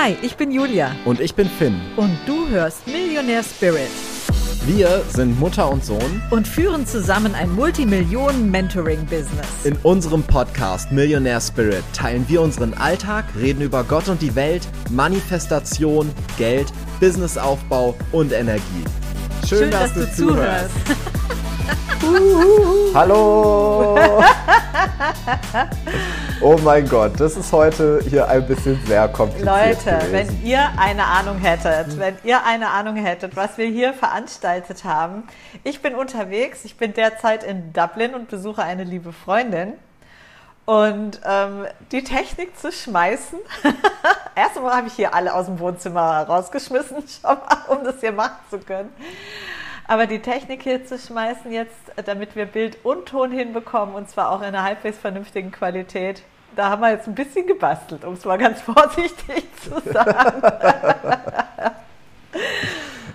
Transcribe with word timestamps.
Hi, 0.00 0.16
ich 0.22 0.36
bin 0.36 0.52
Julia. 0.52 0.94
Und 1.04 1.18
ich 1.18 1.34
bin 1.34 1.48
Finn. 1.48 1.74
Und 1.96 2.16
du 2.24 2.48
hörst 2.48 2.86
Millionär 2.86 3.42
Spirit. 3.42 3.90
Wir 4.64 5.02
sind 5.08 5.36
Mutter 5.40 5.68
und 5.68 5.84
Sohn 5.84 6.22
und 6.30 6.46
führen 6.46 6.86
zusammen 6.86 7.34
ein 7.34 7.50
Multimillionen-Mentoring-Business. 7.56 9.64
In 9.64 9.76
unserem 9.82 10.22
Podcast 10.22 10.92
Millionär 10.92 11.40
Spirit 11.40 11.82
teilen 11.92 12.24
wir 12.28 12.42
unseren 12.42 12.74
Alltag, 12.74 13.24
reden 13.36 13.60
über 13.60 13.82
Gott 13.82 14.06
und 14.06 14.22
die 14.22 14.36
Welt, 14.36 14.68
Manifestation, 14.88 16.08
Geld, 16.36 16.72
Businessaufbau 17.00 17.96
und 18.12 18.30
Energie. 18.30 18.84
Schön, 19.48 19.58
Schön 19.58 19.70
dass, 19.72 19.94
dass, 19.94 20.14
du 20.14 20.26
zuhörst. 20.26 20.70
Hallo! 22.94 23.98
Oh 26.40 26.56
mein 26.62 26.88
Gott, 26.88 27.18
das 27.18 27.36
ist 27.36 27.52
heute 27.52 28.00
hier 28.08 28.28
ein 28.28 28.46
bisschen 28.46 28.78
sehr 28.86 29.08
kompliziert. 29.08 29.44
Leute, 29.44 30.06
gewesen. 30.06 30.12
wenn 30.12 30.46
ihr 30.46 30.70
eine 30.78 31.04
Ahnung 31.04 31.38
hättet, 31.38 31.98
wenn 31.98 32.16
ihr 32.22 32.44
eine 32.46 32.70
Ahnung 32.70 32.94
hättet, 32.94 33.34
was 33.34 33.58
wir 33.58 33.66
hier 33.66 33.92
veranstaltet 33.92 34.84
haben. 34.84 35.24
Ich 35.64 35.82
bin 35.82 35.96
unterwegs, 35.96 36.64
ich 36.64 36.76
bin 36.76 36.94
derzeit 36.94 37.42
in 37.42 37.72
Dublin 37.72 38.14
und 38.14 38.28
besuche 38.28 38.62
eine 38.62 38.84
liebe 38.84 39.12
Freundin. 39.12 39.72
Und 40.64 41.20
ähm, 41.24 41.66
die 41.90 42.04
Technik 42.04 42.56
zu 42.56 42.70
schmeißen. 42.70 43.40
Erst 44.36 44.56
einmal 44.56 44.76
habe 44.76 44.86
ich 44.86 44.92
hier 44.92 45.14
alle 45.14 45.34
aus 45.34 45.46
dem 45.46 45.58
Wohnzimmer 45.58 46.22
rausgeschmissen, 46.22 46.98
um 47.68 47.84
das 47.84 47.98
hier 47.98 48.12
machen 48.12 48.36
zu 48.48 48.58
können. 48.60 48.92
Aber 49.88 50.06
die 50.06 50.20
Technik 50.20 50.62
hier 50.62 50.84
zu 50.84 50.98
schmeißen 50.98 51.50
jetzt, 51.50 51.74
damit 52.04 52.36
wir 52.36 52.44
Bild 52.44 52.76
und 52.84 53.06
Ton 53.06 53.32
hinbekommen 53.32 53.94
und 53.94 54.08
zwar 54.10 54.30
auch 54.30 54.40
in 54.40 54.48
einer 54.48 54.62
halbwegs 54.62 54.98
vernünftigen 54.98 55.50
Qualität, 55.50 56.22
da 56.54 56.68
haben 56.68 56.82
wir 56.82 56.90
jetzt 56.90 57.08
ein 57.08 57.14
bisschen 57.14 57.46
gebastelt, 57.46 58.04
um 58.04 58.12
es 58.12 58.24
mal 58.26 58.36
ganz 58.36 58.60
vorsichtig 58.62 59.44
zu 59.62 59.80
sagen. 59.90 60.42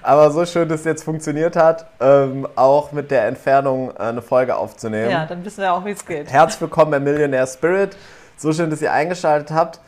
Aber 0.01 0.31
so 0.31 0.45
schön, 0.47 0.67
dass 0.67 0.79
es 0.79 0.85
jetzt 0.85 1.03
funktioniert 1.03 1.55
hat, 1.55 1.85
ähm, 1.99 2.47
auch 2.55 2.91
mit 2.91 3.11
der 3.11 3.27
Entfernung 3.27 3.91
äh, 3.91 3.99
eine 3.99 4.23
Folge 4.23 4.55
aufzunehmen. 4.55 5.11
Ja, 5.11 5.27
dann 5.27 5.45
wissen 5.45 5.61
wir 5.61 5.73
auch, 5.73 5.85
wie 5.85 5.91
es 5.91 6.03
geht. 6.03 6.31
Herzlich 6.31 6.59
willkommen 6.59 6.89
bei 6.89 6.99
Millionaire 6.99 7.45
Spirit. 7.45 7.95
So 8.35 8.51
schön, 8.51 8.71
dass 8.71 8.81
ihr 8.81 8.91
eingeschaltet 8.91 9.51
habt. 9.51 9.79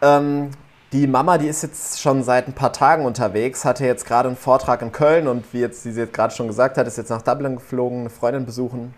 Ähm, 0.00 0.52
die 0.92 1.06
Mama, 1.06 1.38
die 1.38 1.48
ist 1.48 1.62
jetzt 1.62 2.00
schon 2.00 2.22
seit 2.22 2.48
ein 2.48 2.52
paar 2.52 2.72
Tagen 2.72 3.06
unterwegs, 3.06 3.64
hatte 3.64 3.86
jetzt 3.86 4.04
gerade 4.04 4.28
einen 4.28 4.36
Vortrag 4.36 4.82
in 4.82 4.92
Köln 4.92 5.26
und 5.26 5.52
wie 5.52 5.60
jetzt, 5.60 5.82
sie 5.82 5.90
jetzt 5.90 6.12
gerade 6.12 6.34
schon 6.34 6.46
gesagt 6.46 6.76
hat, 6.76 6.86
ist 6.86 6.98
jetzt 6.98 7.08
nach 7.08 7.22
Dublin 7.22 7.56
geflogen, 7.56 8.00
eine 8.00 8.10
Freundin 8.10 8.44
besuchen. 8.44 8.94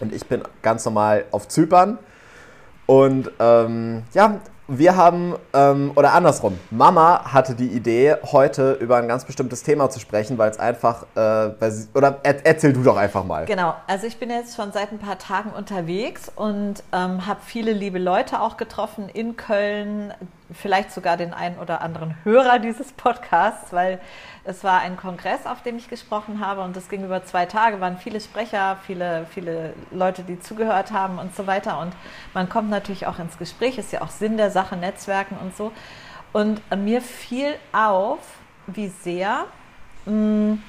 Und 0.00 0.12
ich 0.12 0.26
bin 0.26 0.42
ganz 0.62 0.84
normal 0.84 1.24
auf 1.30 1.46
Zypern. 1.46 1.98
Und 2.86 3.30
ähm, 3.38 4.02
ja, 4.14 4.40
wir 4.78 4.96
haben, 4.96 5.34
ähm, 5.52 5.92
oder 5.94 6.12
andersrum, 6.14 6.58
Mama 6.70 7.32
hatte 7.32 7.54
die 7.54 7.68
Idee, 7.68 8.16
heute 8.32 8.72
über 8.72 8.96
ein 8.96 9.08
ganz 9.08 9.24
bestimmtes 9.24 9.62
Thema 9.62 9.90
zu 9.90 10.00
sprechen, 10.00 10.38
weil 10.38 10.50
es 10.50 10.58
einfach, 10.58 11.04
äh, 11.14 11.70
sie, 11.70 11.88
oder 11.94 12.20
er, 12.22 12.44
erzähl 12.44 12.72
du 12.72 12.82
doch 12.82 12.96
einfach 12.96 13.24
mal. 13.24 13.44
Genau, 13.46 13.74
also 13.86 14.06
ich 14.06 14.18
bin 14.18 14.30
jetzt 14.30 14.56
schon 14.56 14.72
seit 14.72 14.92
ein 14.92 14.98
paar 14.98 15.18
Tagen 15.18 15.50
unterwegs 15.50 16.30
und 16.34 16.82
ähm, 16.92 17.26
habe 17.26 17.40
viele 17.44 17.72
liebe 17.72 17.98
Leute 17.98 18.40
auch 18.40 18.56
getroffen 18.56 19.08
in 19.08 19.36
Köln, 19.36 20.12
vielleicht 20.52 20.92
sogar 20.92 21.16
den 21.16 21.32
einen 21.34 21.58
oder 21.58 21.80
anderen 21.80 22.16
Hörer 22.24 22.58
dieses 22.58 22.92
Podcasts, 22.92 23.72
weil 23.72 23.98
es 24.44 24.64
war 24.64 24.80
ein 24.80 24.96
Kongress, 24.96 25.46
auf 25.46 25.62
dem 25.62 25.76
ich 25.76 25.88
gesprochen 25.88 26.44
habe 26.44 26.62
und 26.62 26.74
das 26.76 26.88
ging 26.88 27.04
über 27.04 27.24
zwei 27.24 27.46
Tage, 27.46 27.80
waren 27.80 27.96
viele 27.98 28.20
Sprecher, 28.20 28.76
viele, 28.84 29.26
viele 29.30 29.74
Leute, 29.92 30.24
die 30.24 30.40
zugehört 30.40 30.90
haben 30.90 31.18
und 31.18 31.34
so 31.36 31.46
weiter. 31.46 31.78
Und 31.78 31.92
man 32.34 32.48
kommt 32.48 32.68
natürlich 32.68 33.06
auch 33.06 33.18
ins 33.18 33.38
Gespräch, 33.38 33.78
ist 33.78 33.92
ja 33.92 34.02
auch 34.02 34.10
Sinn 34.10 34.36
der 34.36 34.50
Sache, 34.50 34.76
Netzwerken 34.76 35.36
und 35.40 35.56
so. 35.56 35.70
Und 36.32 36.60
mir 36.76 37.00
fiel 37.02 37.54
auf, 37.72 38.18
wie 38.66 38.88
sehr, 38.88 39.44
hm, 40.06 40.60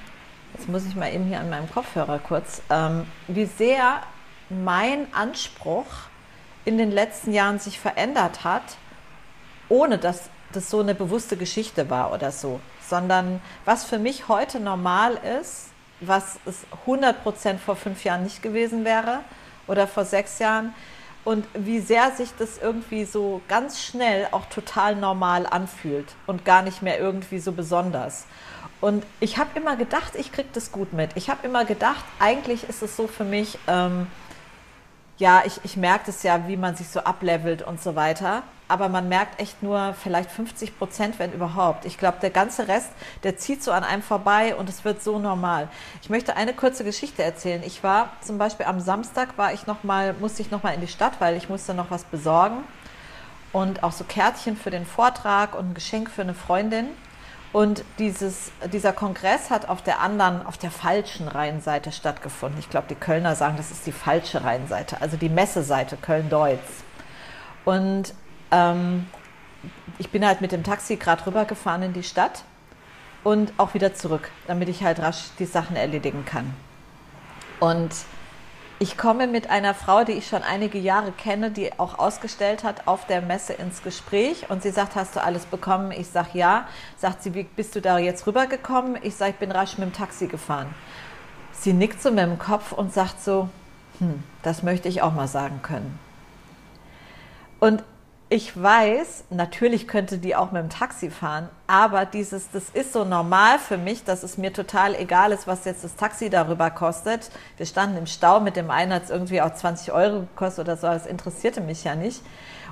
jetzt 0.53 0.69
muss 0.69 0.85
ich 0.85 0.95
mal 0.95 1.11
eben 1.11 1.25
hier 1.25 1.39
an 1.39 1.49
meinem 1.49 1.69
Kopfhörer 1.71 2.19
kurz, 2.19 2.61
ähm, 2.69 3.07
wie 3.27 3.45
sehr 3.45 4.01
mein 4.49 5.07
Anspruch 5.13 5.87
in 6.65 6.77
den 6.77 6.91
letzten 6.91 7.33
Jahren 7.33 7.57
sich 7.57 7.79
verändert 7.79 8.43
hat, 8.43 8.77
ohne 9.67 9.97
dass 9.97 10.29
das 10.51 10.69
so 10.69 10.81
eine 10.81 10.93
bewusste 10.93 11.37
Geschichte 11.37 11.89
war 11.89 12.13
oder 12.13 12.31
so 12.31 12.59
sondern 12.89 13.41
was 13.65 13.83
für 13.83 13.99
mich 13.99 14.27
heute 14.27 14.59
normal 14.59 15.19
ist, 15.39 15.69
was 16.01 16.39
es 16.45 16.65
100 16.81 17.23
Prozent 17.23 17.61
vor 17.61 17.75
fünf 17.75 18.03
Jahren 18.03 18.23
nicht 18.23 18.41
gewesen 18.41 18.85
wäre 18.85 19.19
oder 19.67 19.87
vor 19.87 20.05
sechs 20.05 20.39
Jahren 20.39 20.73
und 21.23 21.45
wie 21.53 21.79
sehr 21.79 22.11
sich 22.11 22.29
das 22.37 22.57
irgendwie 22.57 23.05
so 23.05 23.41
ganz 23.47 23.81
schnell 23.81 24.27
auch 24.31 24.45
total 24.47 24.95
normal 24.95 25.45
anfühlt 25.45 26.07
und 26.27 26.43
gar 26.43 26.61
nicht 26.61 26.81
mehr 26.81 26.99
irgendwie 26.99 27.39
so 27.39 27.53
besonders. 27.53 28.25
Und 28.81 29.05
ich 29.21 29.37
habe 29.37 29.57
immer 29.57 29.77
gedacht, 29.77 30.15
ich 30.15 30.33
kriege 30.33 30.49
das 30.51 30.73
gut 30.73 30.91
mit. 30.91 31.11
Ich 31.15 31.29
habe 31.29 31.47
immer 31.47 31.63
gedacht, 31.63 32.03
eigentlich 32.19 32.67
ist 32.67 32.83
es 32.83 32.97
so 32.97 33.07
für 33.07 33.23
mich, 33.23 33.57
ähm, 33.67 34.07
ja, 35.23 35.43
ich, 35.45 35.59
ich 35.63 35.77
merke 35.77 36.07
das 36.07 36.23
ja, 36.23 36.47
wie 36.47 36.57
man 36.57 36.75
sich 36.75 36.89
so 36.89 36.99
ablevelt 36.99 37.61
und 37.61 37.81
so 37.81 37.95
weiter 37.95 38.43
aber 38.73 38.89
man 38.89 39.07
merkt 39.07 39.39
echt 39.39 39.61
nur 39.61 39.93
vielleicht 39.93 40.31
50 40.31 40.79
Prozent, 40.79 41.19
wenn 41.19 41.31
überhaupt. 41.31 41.85
Ich 41.85 41.99
glaube, 41.99 42.17
der 42.21 42.31
ganze 42.31 42.67
Rest, 42.67 42.89
der 43.23 43.37
zieht 43.37 43.61
so 43.61 43.71
an 43.71 43.83
einem 43.83 44.01
vorbei 44.01 44.55
und 44.55 44.67
es 44.67 44.83
wird 44.83 45.03
so 45.03 45.19
normal. 45.19 45.67
Ich 46.01 46.09
möchte 46.09 46.35
eine 46.35 46.53
kurze 46.53 46.83
Geschichte 46.83 47.21
erzählen. 47.21 47.61
Ich 47.63 47.83
war 47.83 48.09
zum 48.21 48.39
Beispiel 48.39 48.65
am 48.65 48.79
Samstag, 48.79 49.37
war 49.37 49.53
ich 49.53 49.67
noch 49.67 49.83
mal, 49.83 50.15
musste 50.19 50.41
ich 50.41 50.49
noch 50.49 50.63
mal 50.63 50.73
in 50.73 50.81
die 50.81 50.87
Stadt, 50.87 51.13
weil 51.19 51.35
ich 51.37 51.49
musste 51.49 51.75
noch 51.75 51.91
was 51.91 52.03
besorgen 52.05 52.63
und 53.51 53.83
auch 53.83 53.91
so 53.91 54.05
Kärtchen 54.05 54.57
für 54.57 54.71
den 54.71 54.87
Vortrag 54.87 55.55
und 55.55 55.69
ein 55.69 55.73
Geschenk 55.75 56.09
für 56.09 56.23
eine 56.23 56.33
Freundin. 56.33 56.87
Und 57.53 57.85
dieses, 57.99 58.51
dieser 58.73 58.93
Kongress 58.93 59.51
hat 59.51 59.69
auf 59.69 59.83
der 59.83 59.99
anderen, 59.99 60.43
auf 60.45 60.57
der 60.57 60.71
falschen 60.71 61.27
Rheinseite 61.27 61.91
stattgefunden. 61.91 62.59
Ich 62.59 62.69
glaube, 62.69 62.87
die 62.89 62.95
Kölner 62.95 63.35
sagen, 63.35 63.57
das 63.57 63.69
ist 63.69 63.85
die 63.85 63.91
falsche 63.91 64.43
Rheinseite, 64.43 64.99
also 65.01 65.17
die 65.17 65.29
Messeseite 65.29 65.95
Köln-Deutz. 65.95 66.83
Und 67.63 68.15
ähm, 68.49 69.05
ich 69.99 70.09
bin 70.09 70.25
halt 70.25 70.41
mit 70.41 70.51
dem 70.51 70.63
Taxi 70.63 70.95
gerade 70.95 71.27
rübergefahren 71.27 71.83
in 71.83 71.93
die 71.93 72.01
Stadt 72.01 72.43
und 73.23 73.53
auch 73.57 73.75
wieder 73.75 73.93
zurück, 73.93 74.31
damit 74.47 74.67
ich 74.67 74.83
halt 74.83 74.99
rasch 74.99 75.25
die 75.37 75.45
Sachen 75.45 75.75
erledigen 75.75 76.25
kann. 76.25 76.55
Und 77.59 77.93
ich 78.79 78.97
komme 78.97 79.27
mit 79.27 79.49
einer 79.49 79.73
Frau, 79.73 80.03
die 80.03 80.13
ich 80.13 80.27
schon 80.27 80.43
einige 80.43 80.77
Jahre 80.77 81.11
kenne, 81.11 81.51
die 81.51 81.77
auch 81.79 81.99
ausgestellt 81.99 82.63
hat, 82.63 82.87
auf 82.87 83.07
der 83.07 83.21
Messe 83.21 83.53
ins 83.53 83.81
Gespräch. 83.81 84.49
Und 84.49 84.63
sie 84.63 84.71
sagt, 84.71 84.95
hast 84.95 85.15
du 85.15 85.23
alles 85.23 85.45
bekommen? 85.45 85.91
Ich 85.91 86.07
sage 86.07 86.29
ja. 86.33 86.67
Sagt 86.97 87.23
sie, 87.23 87.33
wie 87.33 87.43
bist 87.43 87.75
du 87.75 87.81
da 87.81 87.97
jetzt 87.97 88.27
rübergekommen? 88.27 88.97
Ich 89.01 89.15
sage, 89.15 89.31
ich 89.31 89.37
bin 89.37 89.51
rasch 89.51 89.77
mit 89.77 89.89
dem 89.89 89.93
Taxi 89.93 90.27
gefahren. 90.27 90.73
Sie 91.53 91.71
nickt 91.71 92.01
so 92.01 92.09
mit 92.09 92.19
dem 92.19 92.39
Kopf 92.39 92.71
und 92.73 92.93
sagt 92.93 93.21
so, 93.21 93.47
hm, 93.99 94.23
das 94.41 94.63
möchte 94.63 94.89
ich 94.89 95.01
auch 95.01 95.13
mal 95.13 95.27
sagen 95.27 95.61
können. 95.61 95.97
Und 97.59 97.83
ich 98.33 98.59
weiß, 98.59 99.25
natürlich 99.29 99.87
könnte 99.87 100.17
die 100.17 100.35
auch 100.35 100.51
mit 100.51 100.63
dem 100.63 100.71
Taxi 100.71 101.11
fahren, 101.11 101.49
aber 101.67 102.07
dieses, 102.07 102.49
das 102.49 102.63
ist 102.73 102.91
so 102.91 103.05
normal 103.05 103.59
für 103.59 103.77
mich, 103.77 104.05
dass 104.05 104.23
es 104.23 104.39
mir 104.39 104.51
total 104.51 104.95
egal 104.95 105.31
ist, 105.31 105.45
was 105.45 105.65
jetzt 105.65 105.83
das 105.83 105.97
Taxi 105.97 106.31
darüber 106.31 106.71
kostet. 106.71 107.29
Wir 107.57 107.67
standen 107.67 107.95
im 107.95 108.07
Stau, 108.07 108.39
mit 108.39 108.55
dem 108.55 108.71
einen 108.71 108.91
hat 108.91 109.03
es 109.03 109.11
irgendwie 109.11 109.39
auch 109.39 109.53
20 109.53 109.93
Euro 109.93 110.21
gekostet 110.21 110.65
oder 110.65 110.77
so, 110.77 110.87
das 110.87 111.05
interessierte 111.05 111.61
mich 111.61 111.83
ja 111.83 111.93
nicht. 111.93 112.23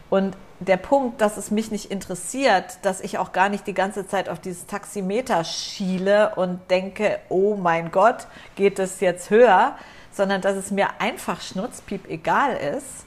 Und 0.10 0.36
der 0.60 0.78
Punkt, 0.78 1.22
dass 1.22 1.38
es 1.38 1.52
mich 1.52 1.70
nicht 1.70 1.92
interessiert, 1.92 2.80
dass 2.82 3.00
ich 3.00 3.20
auch 3.20 3.32
gar 3.32 3.50
nicht 3.50 3.68
die 3.68 3.76
ganze 3.76 4.08
Zeit 4.08 4.30
auf 4.30 4.40
dieses 4.40 4.66
Taximeter 4.66 5.44
schiele 5.44 6.34
und 6.38 6.72
denke, 6.72 7.20
oh 7.30 7.56
mein 7.56 7.92
Gott, 7.92 8.26
geht 8.56 8.80
es 8.80 9.00
jetzt 9.00 9.30
höher, 9.30 9.76
sondern 10.12 10.42
dass 10.42 10.56
es 10.56 10.72
mir 10.72 10.88
einfach 10.98 11.40
schnurzpiep 11.40 12.10
egal 12.10 12.56
ist, 12.56 13.06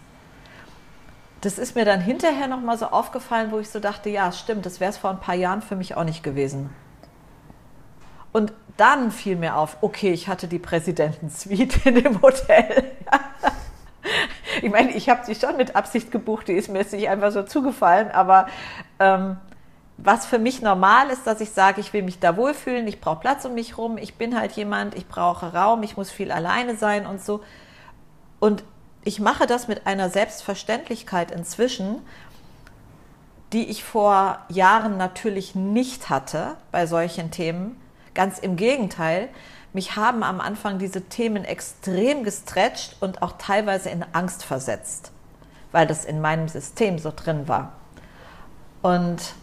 das 1.45 1.59
ist 1.59 1.75
mir 1.75 1.85
dann 1.85 2.01
hinterher 2.01 2.49
nochmal 2.49 2.79
so 2.79 2.87
aufgefallen, 2.87 3.51
wo 3.51 3.59
ich 3.59 3.69
so 3.69 3.79
dachte, 3.81 4.09
ja, 4.09 4.33
stimmt, 4.33 4.65
das 4.65 4.81
wäre 4.81 4.91
es 4.91 4.97
vor 4.97 5.11
ein 5.11 5.21
paar 5.21 5.35
Jahren 5.35 5.63
für 5.63 5.77
mich 5.77 5.97
auch 5.97 6.05
nicht 6.05 6.23
gewesen. 6.23 6.71
Und 8.33 8.53
dann 8.77 9.11
fiel 9.11 9.37
mir 9.37 9.57
auf, 9.57 9.77
okay, 9.81 10.13
ich 10.13 10.27
hatte 10.27 10.49
die 10.49 10.59
Präsidentensuite 10.59 11.89
in 11.89 12.03
dem 12.03 12.23
Hotel. 12.23 12.93
ich 14.63 14.71
meine, 14.71 14.93
ich 14.93 15.09
habe 15.09 15.25
sie 15.25 15.35
schon 15.35 15.57
mit 15.57 15.77
Absicht 15.77 16.11
gebucht, 16.11 16.49
die 16.49 16.55
ist 16.55 16.69
mir 16.69 16.79
jetzt 16.79 16.93
nicht 16.93 17.09
einfach 17.09 17.31
so 17.31 17.43
zugefallen, 17.43 18.11
aber 18.11 18.47
ähm, 18.99 19.37
was 19.97 20.27
für 20.27 20.39
mich 20.39 20.63
normal 20.63 21.11
ist, 21.11 21.27
dass 21.27 21.41
ich 21.41 21.51
sage, 21.51 21.81
ich 21.81 21.93
will 21.93 22.03
mich 22.03 22.19
da 22.19 22.37
wohlfühlen, 22.37 22.89
ich 22.89 23.01
brauche 23.01 23.21
Platz 23.21 23.45
um 23.45 23.55
mich 23.55 23.79
rum, 23.79 23.99
ich 23.99 24.17
bin 24.17 24.37
halt 24.37 24.53
jemand, 24.53 24.97
ich 24.97 25.07
brauche 25.07 25.53
Raum, 25.53 25.83
ich 25.83 25.97
muss 25.97 26.11
viel 26.11 26.33
alleine 26.33 26.75
sein 26.75 27.07
und 27.07 27.23
so. 27.23 27.43
Und 28.41 28.65
ich 29.05 29.21
mache 29.21 29.47
das 29.47 29.69
mit 29.69 29.87
einer 29.87 30.09
Selbstverständlichkeit 30.11 31.31
inzwischen, 31.31 32.01
die 33.53 33.69
ich 33.71 33.85
vor 33.85 34.39
Jahren 34.49 34.97
natürlich 34.97 35.55
nicht 35.55 36.09
hatte 36.09 36.57
bei 36.73 36.87
solchen 36.87 37.31
Themen. 37.31 37.81
Ganz 38.15 38.39
im 38.39 38.57
Gegenteil, 38.57 39.29
mich 39.73 39.97
haben 39.97 40.23
am 40.23 40.41
Anfang 40.41 40.79
diese 40.79 41.03
Themen 41.03 41.45
extrem 41.45 42.25
gestretcht 42.25 42.97
und 43.01 43.23
auch 43.23 43.35
teilweise 43.39 43.91
in 43.91 44.05
Angst 44.13 44.45
versetzt, 44.45 45.13
weil 45.73 45.87
das 45.87 46.05
in 46.05 46.21
meinem 46.21 46.49
System 46.49 46.99
so 46.99 47.13
drin 47.15 47.47
war. 47.47 47.73
Und 48.83 49.35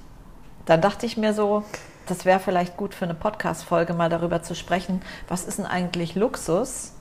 dann 0.65 0.81
dachte 0.81 1.05
ich 1.05 1.17
mir 1.17 1.33
so, 1.33 1.63
das 2.07 2.25
wäre 2.25 2.39
vielleicht 2.39 2.77
gut 2.77 2.95
für 2.95 3.05
eine 3.05 3.13
Podcast-Folge 3.13 3.93
mal 3.93 4.09
darüber 4.09 4.41
zu 4.41 4.55
sprechen, 4.55 5.01
was 5.27 5.45
ist 5.45 5.59
denn 5.59 5.65
eigentlich 5.65 6.15
Luxus? 6.15 6.93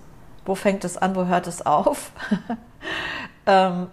Wo 0.45 0.55
fängt 0.55 0.85
es 0.85 0.97
an, 0.97 1.15
wo 1.15 1.27
hört 1.27 1.47
es 1.47 1.65
auf? 1.65 2.13
ähm, 3.47 3.89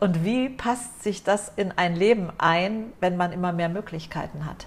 und 0.00 0.24
wie 0.24 0.48
passt 0.48 1.02
sich 1.02 1.22
das 1.24 1.52
in 1.56 1.72
ein 1.76 1.94
Leben 1.94 2.30
ein, 2.38 2.92
wenn 3.00 3.16
man 3.16 3.32
immer 3.32 3.52
mehr 3.52 3.68
Möglichkeiten 3.68 4.46
hat? 4.46 4.66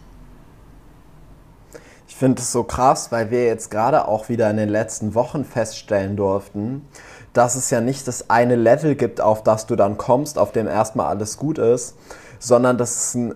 Ich 2.07 2.15
finde 2.15 2.41
es 2.41 2.51
so 2.51 2.63
krass, 2.63 3.11
weil 3.11 3.31
wir 3.31 3.45
jetzt 3.45 3.71
gerade 3.71 4.07
auch 4.07 4.29
wieder 4.29 4.49
in 4.49 4.57
den 4.57 4.69
letzten 4.69 5.15
Wochen 5.15 5.43
feststellen 5.43 6.15
durften, 6.15 6.87
dass 7.33 7.55
es 7.55 7.71
ja 7.71 7.81
nicht 7.81 8.07
das 8.07 8.29
eine 8.29 8.55
Level 8.55 8.95
gibt, 8.95 9.19
auf 9.19 9.41
das 9.41 9.65
du 9.65 9.75
dann 9.75 9.97
kommst, 9.97 10.37
auf 10.37 10.51
dem 10.51 10.67
erstmal 10.67 11.07
alles 11.07 11.37
gut 11.37 11.57
ist, 11.57 11.95
sondern 12.39 12.77
dass 12.77 13.15
ein 13.15 13.33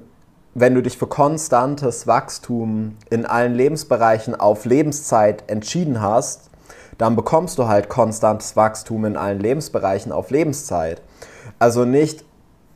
wenn 0.60 0.74
du 0.74 0.82
dich 0.82 0.98
für 0.98 1.06
konstantes 1.06 2.08
Wachstum 2.08 2.98
in 3.12 3.28
allen 3.28 3.54
Lebensbereichen 3.54 4.34
auf 4.34 4.66
Lebenszeit 4.66 5.44
entschieden 5.52 6.02
hast, 6.02 6.50
dann 6.98 7.16
bekommst 7.16 7.58
du 7.60 7.68
halt 7.68 7.90
konstantes 7.90 8.56
Wachstum 8.56 9.06
in 9.06 9.18
allen 9.18 9.40
Lebensbereichen 9.40 10.12
auf 10.12 10.32
Lebenszeit. 10.32 11.02
Also 11.60 11.86
nicht 11.86 12.24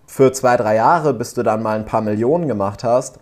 für 0.05 0.31
zwei, 0.31 0.57
drei 0.57 0.75
Jahre, 0.75 1.13
bis 1.13 1.33
du 1.33 1.43
dann 1.43 1.63
mal 1.63 1.77
ein 1.77 1.85
paar 1.85 2.01
Millionen 2.01 2.47
gemacht 2.47 2.83
hast, 2.83 3.19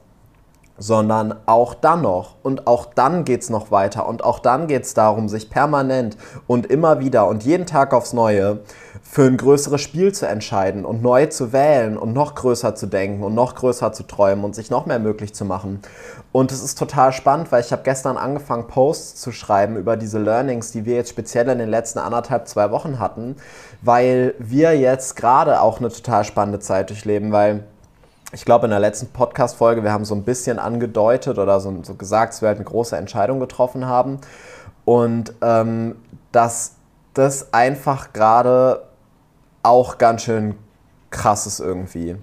sondern 0.80 1.36
auch 1.46 1.74
dann 1.74 2.02
noch. 2.02 2.36
Und 2.42 2.66
auch 2.66 2.86
dann 2.86 3.26
geht 3.26 3.42
es 3.42 3.50
noch 3.50 3.70
weiter. 3.70 4.08
Und 4.08 4.24
auch 4.24 4.40
dann 4.40 4.68
geht 4.68 4.84
es 4.84 4.94
darum, 4.94 5.30
sich 5.30 5.50
permanent 5.50 6.18
und 6.48 6.66
immer 6.66 7.00
wieder 7.00 7.28
und 7.28 7.44
jeden 7.44 7.66
Tag 7.66 7.94
aufs 7.94 8.14
Neue 8.14 8.62
für 9.04 9.24
ein 9.24 9.38
größeres 9.38 9.82
Spiel 9.82 10.14
zu 10.14 10.28
entscheiden 10.28 10.86
und 10.86 11.02
neu 11.02 11.26
zu 11.28 11.52
wählen 11.52 11.98
und 11.98 12.14
noch 12.14 12.36
größer 12.36 12.76
zu 12.76 12.88
denken 12.88 13.24
und 13.24 13.34
noch 13.34 13.56
größer 13.56 13.92
zu 13.92 14.04
träumen 14.04 14.46
und 14.46 14.56
sich 14.56 14.70
noch 14.70 14.86
mehr 14.86 15.00
möglich 15.00 15.34
zu 15.34 15.46
machen. 15.46 15.82
Und 16.32 16.52
es 16.52 16.64
ist 16.64 16.78
total 16.78 17.12
spannend, 17.12 17.52
weil 17.52 17.62
ich 17.62 17.72
habe 17.72 17.82
gestern 17.84 18.18
angefangen, 18.18 18.68
Posts 18.68 19.20
zu 19.20 19.32
schreiben 19.32 19.78
über 19.78 19.98
diese 19.98 20.20
Learnings, 20.20 20.72
die 20.72 20.86
wir 20.86 20.96
jetzt 20.96 21.10
speziell 21.10 21.50
in 21.50 21.58
den 21.58 21.70
letzten 21.70 22.00
anderthalb, 22.00 22.48
zwei 22.48 22.70
Wochen 22.72 23.00
hatten, 23.00 23.36
weil 23.82 24.36
wir 24.38 24.78
jetzt 24.78 25.16
gerade 25.16 25.62
auch 25.62 25.80
eine 25.80 25.90
total 25.90 26.24
spannende 26.24 26.60
Zeit 26.60 26.90
durchleben, 26.90 27.32
weil 27.32 27.64
ich 28.32 28.46
glaube, 28.46 28.66
in 28.66 28.72
der 28.72 28.80
letzten 28.80 29.08
Podcast-Folge, 29.08 29.84
wir 29.84 29.92
haben 29.92 30.06
so 30.06 30.14
ein 30.14 30.24
bisschen 30.24 30.60
angedeutet 30.60 31.40
oder 31.40 31.60
so, 31.60 31.76
so, 31.84 31.96
gesagt, 31.96 32.34
dass 32.34 32.42
wir 32.42 32.50
halt 32.50 32.58
eine 32.58 32.66
große 32.66 32.96
Entscheidung 32.96 33.40
getroffen 33.40 33.88
haben. 33.88 34.20
Und 34.86 35.34
ähm, 35.42 35.96
dass 36.32 36.76
das 37.14 37.54
einfach 37.54 38.14
gerade 38.14 38.84
auch 39.64 39.98
ganz 39.98 40.24
schön 40.24 40.56
krass 41.10 41.48
ist 41.48 41.60
irgendwie. 41.60 42.16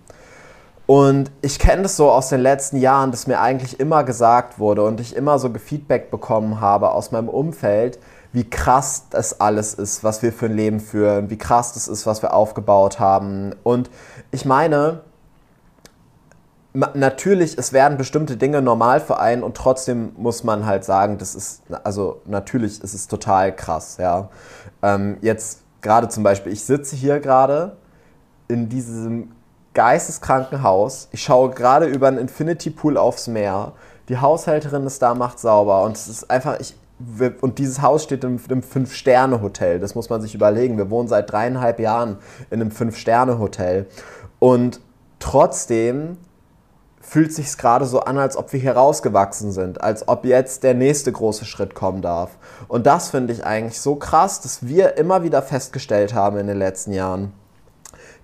Und 0.86 1.32
ich 1.42 1.58
kenne 1.58 1.82
das 1.82 1.96
so 1.96 2.10
aus 2.10 2.28
den 2.28 2.40
letzten 2.40 2.76
Jahren, 2.76 3.10
dass 3.10 3.26
mir 3.26 3.40
eigentlich 3.40 3.80
immer 3.80 4.04
gesagt 4.04 4.60
wurde 4.60 4.84
und 4.84 5.00
ich 5.00 5.16
immer 5.16 5.40
so 5.40 5.52
Feedback 5.52 6.12
bekommen 6.12 6.60
habe 6.60 6.92
aus 6.92 7.10
meinem 7.10 7.28
Umfeld, 7.28 7.98
wie 8.32 8.48
krass 8.48 9.06
das 9.10 9.40
alles 9.40 9.74
ist, 9.74 10.04
was 10.04 10.22
wir 10.22 10.32
für 10.32 10.46
ein 10.46 10.54
Leben 10.54 10.78
führen, 10.78 11.28
wie 11.30 11.38
krass 11.38 11.72
das 11.72 11.88
ist, 11.88 12.06
was 12.06 12.22
wir 12.22 12.32
aufgebaut 12.32 13.00
haben. 13.00 13.54
Und 13.64 13.90
ich 14.30 14.44
meine, 14.44 15.00
natürlich, 16.94 17.56
es 17.58 17.72
werden 17.72 17.96
bestimmte 17.96 18.36
Dinge 18.36 18.60
normal 18.62 19.00
für 19.00 19.18
einen 19.18 19.42
und 19.42 19.56
trotzdem 19.56 20.12
muss 20.16 20.44
man 20.44 20.66
halt 20.66 20.84
sagen, 20.84 21.18
das 21.18 21.34
ist, 21.34 21.62
also 21.84 22.20
natürlich 22.26 22.82
ist 22.82 22.94
es 22.94 23.08
total 23.08 23.54
krass, 23.54 23.96
ja. 23.98 24.28
Ähm, 24.82 25.16
jetzt 25.20 25.62
gerade 25.80 26.08
zum 26.08 26.22
Beispiel, 26.22 26.52
ich 26.52 26.64
sitze 26.64 26.96
hier 26.96 27.20
gerade 27.20 27.76
in 28.48 28.68
diesem 28.68 29.32
geisteskranken 29.74 30.62
Haus, 30.62 31.08
ich 31.12 31.22
schaue 31.22 31.50
gerade 31.50 31.86
über 31.86 32.08
einen 32.08 32.18
Infinity 32.18 32.70
Pool 32.70 32.96
aufs 32.96 33.26
Meer, 33.26 33.72
die 34.08 34.18
Haushälterin 34.18 34.86
ist 34.86 35.02
da, 35.02 35.14
macht 35.14 35.38
sauber 35.38 35.82
und 35.82 35.96
es 35.96 36.08
ist 36.08 36.30
einfach, 36.30 36.60
ich, 36.60 36.76
und 37.40 37.58
dieses 37.58 37.82
Haus 37.82 38.04
steht 38.04 38.24
in 38.24 38.40
einem 38.48 38.62
Fünf-Sterne-Hotel, 38.62 39.80
das 39.80 39.94
muss 39.94 40.08
man 40.08 40.22
sich 40.22 40.34
überlegen. 40.34 40.78
Wir 40.78 40.88
wohnen 40.88 41.08
seit 41.08 41.30
dreieinhalb 41.30 41.78
Jahren 41.78 42.16
in 42.50 42.60
einem 42.60 42.70
Fünf-Sterne-Hotel 42.70 43.86
und 44.38 44.80
trotzdem 45.18 46.16
fühlt 47.08 47.32
sich 47.32 47.56
gerade 47.56 47.86
so 47.86 48.00
an, 48.00 48.18
als 48.18 48.36
ob 48.36 48.52
wir 48.52 48.58
hier 48.58 48.76
rausgewachsen 48.76 49.52
sind, 49.52 49.80
als 49.80 50.08
ob 50.08 50.24
jetzt 50.24 50.64
der 50.64 50.74
nächste 50.74 51.12
große 51.12 51.44
Schritt 51.44 51.74
kommen 51.74 52.02
darf. 52.02 52.32
Und 52.66 52.86
das 52.86 53.10
finde 53.10 53.32
ich 53.32 53.46
eigentlich 53.46 53.80
so 53.80 53.94
krass, 53.94 54.40
dass 54.40 54.66
wir 54.66 54.96
immer 54.96 55.22
wieder 55.22 55.40
festgestellt 55.40 56.14
haben 56.14 56.36
in 56.36 56.48
den 56.48 56.58
letzten 56.58 56.92
Jahren. 56.92 57.32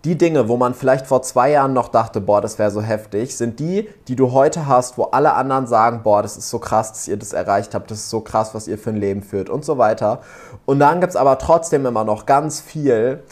Die 0.04 0.18
Dinge, 0.18 0.48
wo 0.48 0.56
man 0.56 0.74
vielleicht 0.74 1.06
vor 1.06 1.22
zwei 1.22 1.52
Jahren 1.52 1.74
noch 1.74 1.86
dachte, 1.88 2.20
boah, 2.20 2.40
das 2.40 2.58
wäre 2.58 2.72
so 2.72 2.82
heftig, 2.82 3.36
sind 3.36 3.60
die, 3.60 3.88
die 4.08 4.16
du 4.16 4.32
heute 4.32 4.66
hast, 4.66 4.98
wo 4.98 5.04
alle 5.04 5.34
anderen 5.34 5.68
sagen, 5.68 6.00
boah, 6.02 6.20
das 6.20 6.36
ist 6.36 6.50
so 6.50 6.58
krass, 6.58 6.90
dass 6.90 7.06
ihr 7.06 7.16
das 7.16 7.32
erreicht 7.32 7.76
habt, 7.76 7.88
das 7.88 7.98
ist 7.98 8.10
so 8.10 8.20
krass, 8.20 8.52
was 8.52 8.66
ihr 8.66 8.78
für 8.78 8.90
ein 8.90 8.96
Leben 8.96 9.22
führt 9.22 9.48
und 9.48 9.64
so 9.64 9.78
weiter. 9.78 10.22
Und 10.66 10.80
dann 10.80 11.00
gibt 11.00 11.10
es 11.10 11.16
aber 11.16 11.38
trotzdem 11.38 11.86
immer 11.86 12.02
noch 12.02 12.26
ganz 12.26 12.60
viel, 12.60 13.22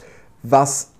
was 0.45 0.91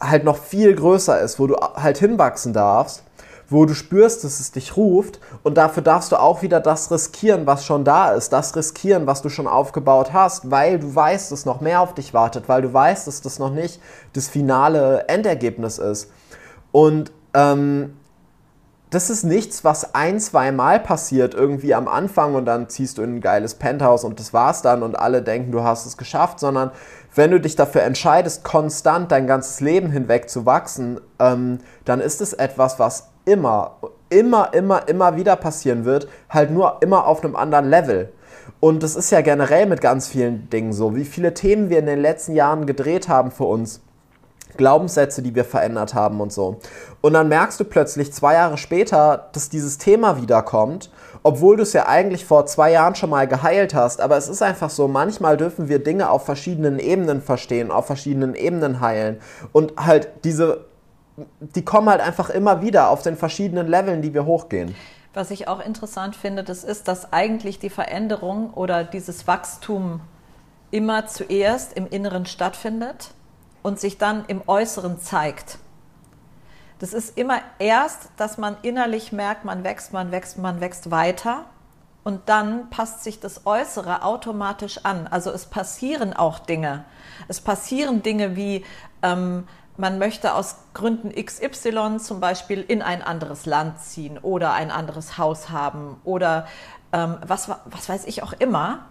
halt 0.00 0.24
noch 0.24 0.36
viel 0.36 0.74
größer 0.74 1.20
ist, 1.20 1.38
wo 1.38 1.46
du 1.46 1.54
halt 1.54 1.98
hinwachsen 1.98 2.52
darfst 2.52 3.04
wo 3.52 3.66
du 3.66 3.74
spürst, 3.74 4.24
dass 4.24 4.40
es 4.40 4.52
dich 4.52 4.76
ruft 4.76 5.20
und 5.42 5.56
dafür 5.56 5.82
darfst 5.82 6.12
du 6.12 6.16
auch 6.16 6.42
wieder 6.42 6.60
das 6.60 6.90
riskieren, 6.90 7.46
was 7.46 7.64
schon 7.64 7.84
da 7.84 8.12
ist, 8.12 8.32
das 8.32 8.56
riskieren, 8.56 9.06
was 9.06 9.22
du 9.22 9.28
schon 9.28 9.46
aufgebaut 9.46 10.12
hast, 10.12 10.50
weil 10.50 10.78
du 10.78 10.94
weißt, 10.94 11.30
dass 11.30 11.44
noch 11.44 11.60
mehr 11.60 11.80
auf 11.80 11.94
dich 11.94 12.14
wartet, 12.14 12.48
weil 12.48 12.62
du 12.62 12.72
weißt, 12.72 13.06
dass 13.06 13.20
das 13.20 13.38
noch 13.38 13.52
nicht 13.52 13.80
das 14.14 14.28
finale 14.28 15.08
Endergebnis 15.08 15.78
ist. 15.78 16.10
Und 16.72 17.12
ähm, 17.34 17.94
das 18.92 19.08
ist 19.08 19.24
nichts, 19.24 19.64
was 19.64 19.94
ein, 19.94 20.20
zwei 20.20 20.52
Mal 20.52 20.78
passiert, 20.78 21.32
irgendwie 21.32 21.74
am 21.74 21.88
Anfang 21.88 22.34
und 22.34 22.44
dann 22.44 22.68
ziehst 22.68 22.98
du 22.98 23.02
in 23.02 23.16
ein 23.16 23.20
geiles 23.22 23.54
Penthouse 23.54 24.04
und 24.04 24.20
das 24.20 24.34
war's 24.34 24.60
dann 24.60 24.82
und 24.82 24.98
alle 24.98 25.22
denken, 25.22 25.50
du 25.50 25.62
hast 25.62 25.86
es 25.86 25.96
geschafft, 25.96 26.38
sondern 26.38 26.72
wenn 27.14 27.30
du 27.30 27.40
dich 27.40 27.56
dafür 27.56 27.84
entscheidest, 27.84 28.44
konstant 28.44 29.10
dein 29.10 29.26
ganzes 29.26 29.60
Leben 29.60 29.90
hinweg 29.90 30.28
zu 30.28 30.44
wachsen, 30.44 31.00
ähm, 31.18 31.58
dann 31.86 32.00
ist 32.00 32.20
es 32.20 32.34
etwas, 32.34 32.78
was 32.78 33.11
immer, 33.24 33.76
immer, 34.10 34.52
immer, 34.52 34.88
immer 34.88 35.16
wieder 35.16 35.36
passieren 35.36 35.84
wird, 35.84 36.08
halt 36.28 36.50
nur 36.50 36.78
immer 36.80 37.06
auf 37.06 37.24
einem 37.24 37.36
anderen 37.36 37.68
Level. 37.68 38.12
Und 38.60 38.82
das 38.82 38.96
ist 38.96 39.10
ja 39.10 39.20
generell 39.20 39.66
mit 39.66 39.80
ganz 39.80 40.08
vielen 40.08 40.48
Dingen 40.50 40.72
so, 40.72 40.94
wie 40.94 41.04
viele 41.04 41.34
Themen 41.34 41.70
wir 41.70 41.78
in 41.78 41.86
den 41.86 42.00
letzten 42.00 42.34
Jahren 42.34 42.66
gedreht 42.66 43.08
haben 43.08 43.30
für 43.30 43.44
uns. 43.44 43.80
Glaubenssätze, 44.56 45.22
die 45.22 45.34
wir 45.34 45.44
verändert 45.44 45.94
haben 45.94 46.20
und 46.20 46.32
so. 46.32 46.58
Und 47.00 47.14
dann 47.14 47.28
merkst 47.28 47.58
du 47.58 47.64
plötzlich 47.64 48.12
zwei 48.12 48.34
Jahre 48.34 48.58
später, 48.58 49.30
dass 49.32 49.48
dieses 49.48 49.78
Thema 49.78 50.20
wiederkommt, 50.20 50.90
obwohl 51.22 51.56
du 51.56 51.62
es 51.62 51.72
ja 51.72 51.86
eigentlich 51.86 52.24
vor 52.24 52.46
zwei 52.46 52.72
Jahren 52.72 52.94
schon 52.94 53.10
mal 53.10 53.26
geheilt 53.26 53.74
hast. 53.74 54.00
Aber 54.00 54.16
es 54.16 54.28
ist 54.28 54.42
einfach 54.42 54.70
so, 54.70 54.88
manchmal 54.88 55.36
dürfen 55.36 55.68
wir 55.68 55.82
Dinge 55.82 56.10
auf 56.10 56.24
verschiedenen 56.24 56.78
Ebenen 56.78 57.22
verstehen, 57.22 57.70
auf 57.70 57.86
verschiedenen 57.86 58.34
Ebenen 58.34 58.80
heilen. 58.80 59.20
Und 59.52 59.74
halt 59.76 60.08
diese 60.24 60.66
die 61.40 61.64
kommen 61.64 61.88
halt 61.88 62.00
einfach 62.00 62.30
immer 62.30 62.62
wieder 62.62 62.88
auf 62.88 63.02
den 63.02 63.16
verschiedenen 63.16 63.66
Leveln, 63.66 64.02
die 64.02 64.14
wir 64.14 64.24
hochgehen. 64.24 64.74
Was 65.14 65.30
ich 65.30 65.46
auch 65.46 65.60
interessant 65.60 66.16
finde, 66.16 66.42
das 66.42 66.64
ist, 66.64 66.88
dass 66.88 67.12
eigentlich 67.12 67.58
die 67.58 67.68
Veränderung 67.68 68.54
oder 68.54 68.82
dieses 68.82 69.26
Wachstum 69.26 70.00
immer 70.70 71.06
zuerst 71.06 71.74
im 71.74 71.86
Inneren 71.86 72.24
stattfindet 72.24 73.10
und 73.62 73.78
sich 73.78 73.98
dann 73.98 74.24
im 74.26 74.42
Äußeren 74.46 74.98
zeigt. 74.98 75.58
Das 76.78 76.94
ist 76.94 77.16
immer 77.16 77.40
erst, 77.58 78.08
dass 78.16 78.38
man 78.38 78.56
innerlich 78.62 79.12
merkt, 79.12 79.44
man 79.44 79.64
wächst, 79.64 79.92
man 79.92 80.10
wächst, 80.10 80.38
man 80.38 80.60
wächst 80.60 80.90
weiter 80.90 81.44
und 82.04 82.28
dann 82.28 82.70
passt 82.70 83.04
sich 83.04 83.20
das 83.20 83.46
Äußere 83.46 84.02
automatisch 84.02 84.80
an. 84.84 85.06
Also 85.06 85.30
es 85.30 85.46
passieren 85.46 86.12
auch 86.12 86.40
Dinge. 86.40 86.84
Es 87.28 87.40
passieren 87.40 88.02
Dinge 88.02 88.34
wie 88.34 88.64
ähm, 89.02 89.46
man 89.76 89.98
möchte 89.98 90.34
aus 90.34 90.56
Gründen 90.74 91.12
XY 91.12 91.98
zum 91.98 92.20
Beispiel 92.20 92.60
in 92.60 92.82
ein 92.82 93.02
anderes 93.02 93.46
Land 93.46 93.80
ziehen 93.80 94.18
oder 94.18 94.52
ein 94.52 94.70
anderes 94.70 95.18
Haus 95.18 95.50
haben 95.50 96.00
oder 96.04 96.46
ähm, 96.92 97.16
was, 97.26 97.48
was 97.48 97.88
weiß 97.88 98.04
ich 98.06 98.22
auch 98.22 98.34
immer. 98.34 98.86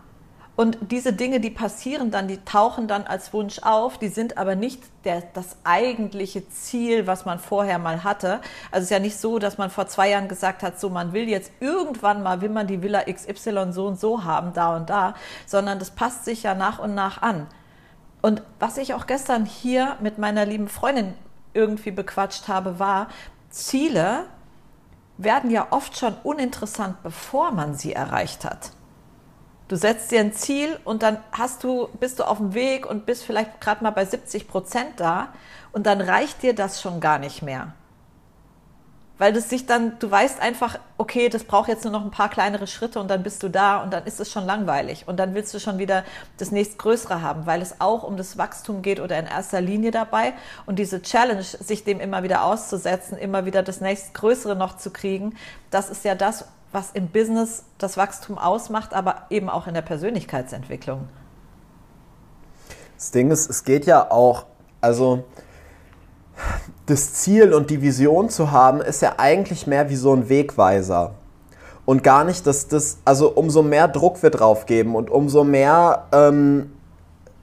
Und 0.58 0.78
diese 0.92 1.14
Dinge, 1.14 1.40
die 1.40 1.50
passieren 1.50 2.12
dann, 2.12 2.28
die 2.28 2.38
tauchen 2.44 2.88
dann 2.88 3.04
als 3.04 3.34
Wunsch 3.34 3.60
auf, 3.64 3.98
die 3.98 4.10
sind 4.10 4.38
aber 4.38 4.56
nicht 4.56 4.84
der, 5.06 5.24
das 5.34 5.56
eigentliche 5.64 6.48
Ziel, 6.50 7.08
was 7.08 7.26
man 7.26 7.40
vorher 7.40 7.80
mal 7.80 8.04
hatte. 8.04 8.42
Also 8.70 8.80
es 8.80 8.84
ist 8.84 8.90
ja 8.90 9.00
nicht 9.00 9.18
so, 9.18 9.40
dass 9.40 9.58
man 9.58 9.70
vor 9.70 9.88
zwei 9.88 10.10
Jahren 10.10 10.28
gesagt 10.28 10.62
hat, 10.62 10.80
so 10.80 10.90
man 10.90 11.14
will 11.14 11.30
jetzt 11.30 11.52
irgendwann 11.62 12.22
mal, 12.22 12.42
will 12.42 12.50
man 12.50 12.68
die 12.68 12.82
Villa 12.82 13.04
XY 13.04 13.72
so 13.72 13.88
und 13.88 14.00
so 14.00 14.24
haben, 14.24 14.52
da 14.54 14.76
und 14.76 14.90
da, 14.90 15.16
sondern 15.46 15.80
das 15.80 15.92
passt 15.92 16.26
sich 16.26 16.44
ja 16.44 16.54
nach 16.54 16.80
und 16.80 16.96
nach 16.96 17.22
an. 17.22 17.48
Und 18.22 18.44
was 18.60 18.78
ich 18.78 18.94
auch 18.94 19.08
gestern 19.08 19.46
hier 19.46 19.98
mit 20.00 20.18
meiner 20.18 20.46
lieben 20.46 20.68
Freundin 20.68 21.14
irgendwie 21.54 21.92
bequatscht 21.92 22.48
habe, 22.48 22.80
war, 22.80 23.08
Ziele 23.50 24.26
werden 25.18 25.50
ja 25.50 25.68
oft 25.72 25.98
schon 25.98 26.16
uninteressant, 26.24 27.02
bevor 27.04 27.52
man 27.52 27.76
sie 27.76 27.94
erreicht 27.94 28.46
hat. 28.46 28.72
Du 29.68 29.76
setzt 29.76 30.12
dir 30.12 30.20
ein 30.20 30.34
Ziel 30.34 30.80
und 30.84 31.02
dann 31.02 31.18
hast 31.32 31.64
du, 31.64 31.88
bist 32.00 32.20
du 32.20 32.28
auf 32.28 32.38
dem 32.38 32.54
Weg 32.54 32.86
und 32.86 33.06
bist 33.06 33.24
vielleicht 33.24 33.62
gerade 33.62 33.84
mal 33.84 33.92
bei 33.92 34.06
70 34.06 34.48
Prozent 34.48 35.00
da 35.00 35.30
und 35.72 35.86
dann 35.86 36.02
reicht 36.02 36.44
dir 36.44 36.54
das 36.54 36.82
schon 36.82 37.00
gar 37.00 37.20
nicht 37.20 37.42
mehr. 37.42 37.74
Weil 39.22 39.34
das 39.34 39.52
sich 39.52 39.68
dann, 39.68 40.00
du 40.00 40.10
weißt 40.10 40.42
einfach, 40.42 40.80
okay, 40.98 41.30
das 41.30 41.44
braucht 41.44 41.70
jetzt 41.70 41.84
nur 41.84 41.94
noch 41.94 42.04
ein 42.04 42.10
paar 42.10 42.28
kleinere 42.28 42.66
Schritte 42.66 43.00
und 43.00 43.08
dann 43.08 43.22
bist 43.22 43.44
du 43.44 43.50
da 43.50 43.84
und 43.84 43.94
dann 43.94 44.04
ist 44.08 44.20
es 44.20 44.32
schon 44.32 44.48
langweilig 44.48 45.08
und 45.08 45.18
dann 45.18 45.36
willst 45.36 45.54
du 45.54 45.60
schon 45.60 45.78
wieder 45.78 46.04
das 46.38 46.50
nächstgrößere 46.50 47.22
haben, 47.22 47.46
weil 47.46 47.62
es 47.62 47.82
auch 47.82 48.02
um 48.02 48.18
das 48.18 48.40
Wachstum 48.40 48.82
geht 48.82 49.00
oder 49.00 49.20
in 49.20 49.28
erster 49.28 49.62
Linie 49.62 49.92
dabei 49.92 50.34
und 50.66 50.80
diese 50.80 51.04
Challenge, 51.04 51.44
sich 51.44 51.84
dem 51.84 52.00
immer 52.00 52.24
wieder 52.24 52.44
auszusetzen, 52.44 53.16
immer 53.16 53.46
wieder 53.46 53.62
das 53.62 53.80
nächstgrößere 53.80 54.56
noch 54.56 54.78
zu 54.78 54.90
kriegen, 54.90 55.36
das 55.70 55.92
ist 55.92 56.04
ja 56.04 56.16
das, 56.16 56.46
was 56.72 56.90
im 56.94 57.10
Business 57.10 57.66
das 57.78 57.98
Wachstum 57.98 58.40
ausmacht, 58.40 58.96
aber 58.96 59.28
eben 59.30 59.52
auch 59.52 59.68
in 59.68 59.76
der 59.76 59.84
Persönlichkeitsentwicklung. 59.84 61.08
Das 62.98 63.12
Ding 63.12 63.30
ist, 63.30 63.52
es 63.52 63.66
geht 63.66 63.86
ja 63.86 64.10
auch, 64.10 64.48
also 64.82 65.26
das 66.92 67.14
Ziel 67.14 67.54
und 67.54 67.70
die 67.70 67.82
Vision 67.82 68.30
zu 68.30 68.52
haben, 68.52 68.82
ist 68.82 69.02
ja 69.02 69.14
eigentlich 69.18 69.66
mehr 69.66 69.90
wie 69.90 69.96
so 69.96 70.14
ein 70.14 70.28
Wegweiser. 70.28 71.12
Und 71.86 72.04
gar 72.04 72.26
nicht, 72.26 72.46
dass 72.46 72.68
das, 72.68 72.98
also 73.06 73.32
umso 73.32 73.64
mehr 73.64 73.88
Druck 73.88 74.22
wir 74.22 74.30
drauf 74.30 74.66
geben 74.66 74.96
und 74.96 75.10
umso 75.10 75.44
mehr, 75.44 76.08
ähm, 76.12 76.74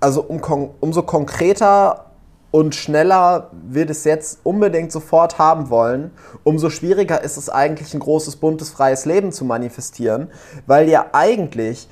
also 0.01 0.23
um, 0.23 0.41
umso 0.81 1.03
konkreter 1.03 2.05
und 2.51 2.75
schneller 2.75 3.51
wir 3.69 3.87
das 3.87 4.05
jetzt 4.05 4.41
unbedingt 4.43 4.93
sofort 4.93 5.39
haben 5.39 5.71
wollen, 5.71 6.11
umso 6.45 6.71
schwieriger 6.71 7.23
ist 7.23 7.37
es 7.37 7.49
eigentlich, 7.49 7.95
ein 7.95 8.01
großes, 8.01 8.37
buntes, 8.37 8.71
freies 8.71 9.07
Leben 9.07 9.33
zu 9.33 9.45
manifestieren, 9.45 10.29
weil 10.67 10.89
ja 10.89 11.07
eigentlich 11.13 11.89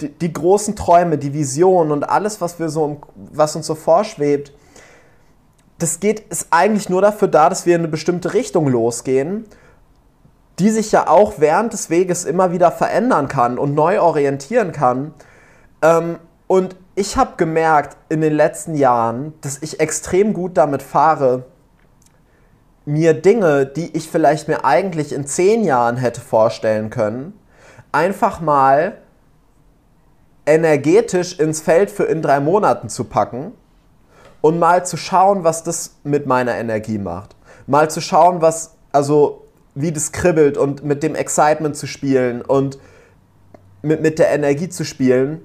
die, 0.00 0.10
die 0.10 0.32
großen 0.32 0.76
Träume, 0.76 1.18
die 1.18 1.32
Visionen 1.32 1.92
und 1.92 2.04
alles, 2.08 2.40
was, 2.40 2.58
wir 2.58 2.68
so, 2.68 2.98
was 3.32 3.56
uns 3.56 3.66
so 3.66 3.74
vorschwebt, 3.74 4.52
das 5.80 5.98
geht, 5.98 6.20
ist 6.30 6.48
eigentlich 6.50 6.88
nur 6.88 7.02
dafür 7.02 7.28
da, 7.28 7.48
dass 7.48 7.66
wir 7.66 7.74
in 7.74 7.80
eine 7.80 7.88
bestimmte 7.88 8.34
Richtung 8.34 8.68
losgehen, 8.68 9.46
die 10.58 10.70
sich 10.70 10.92
ja 10.92 11.08
auch 11.08 11.34
während 11.38 11.72
des 11.72 11.88
Weges 11.88 12.24
immer 12.24 12.52
wieder 12.52 12.70
verändern 12.70 13.28
kann 13.28 13.58
und 13.58 13.74
neu 13.74 14.00
orientieren 14.00 14.72
kann. 14.72 15.14
Ähm, 15.82 16.18
und 16.46 16.76
ich 16.94 17.16
habe 17.16 17.32
gemerkt 17.38 17.96
in 18.10 18.20
den 18.20 18.34
letzten 18.34 18.74
Jahren, 18.74 19.32
dass 19.40 19.62
ich 19.62 19.80
extrem 19.80 20.34
gut 20.34 20.58
damit 20.58 20.82
fahre, 20.82 21.44
mir 22.84 23.14
Dinge, 23.14 23.64
die 23.64 23.96
ich 23.96 24.10
vielleicht 24.10 24.48
mir 24.48 24.64
eigentlich 24.64 25.12
in 25.12 25.26
zehn 25.26 25.64
Jahren 25.64 25.96
hätte 25.96 26.20
vorstellen 26.20 26.90
können, 26.90 27.32
einfach 27.92 28.40
mal 28.40 28.98
energetisch 30.44 31.38
ins 31.38 31.60
Feld 31.60 31.90
für 31.90 32.04
in 32.04 32.20
drei 32.20 32.40
Monaten 32.40 32.88
zu 32.88 33.04
packen 33.04 33.52
und 34.40 34.58
mal 34.58 34.84
zu 34.86 34.96
schauen, 34.96 35.44
was 35.44 35.62
das 35.62 35.96
mit 36.04 36.26
meiner 36.26 36.56
Energie 36.56 36.98
macht. 36.98 37.36
Mal 37.66 37.90
zu 37.90 38.00
schauen, 38.00 38.40
was, 38.40 38.74
also 38.92 39.46
wie 39.74 39.92
das 39.92 40.12
kribbelt 40.12 40.56
und 40.56 40.84
mit 40.84 41.02
dem 41.02 41.14
Excitement 41.14 41.76
zu 41.76 41.86
spielen 41.86 42.42
und 42.42 42.78
mit, 43.82 44.02
mit 44.02 44.18
der 44.18 44.30
Energie 44.30 44.68
zu 44.68 44.84
spielen, 44.84 45.42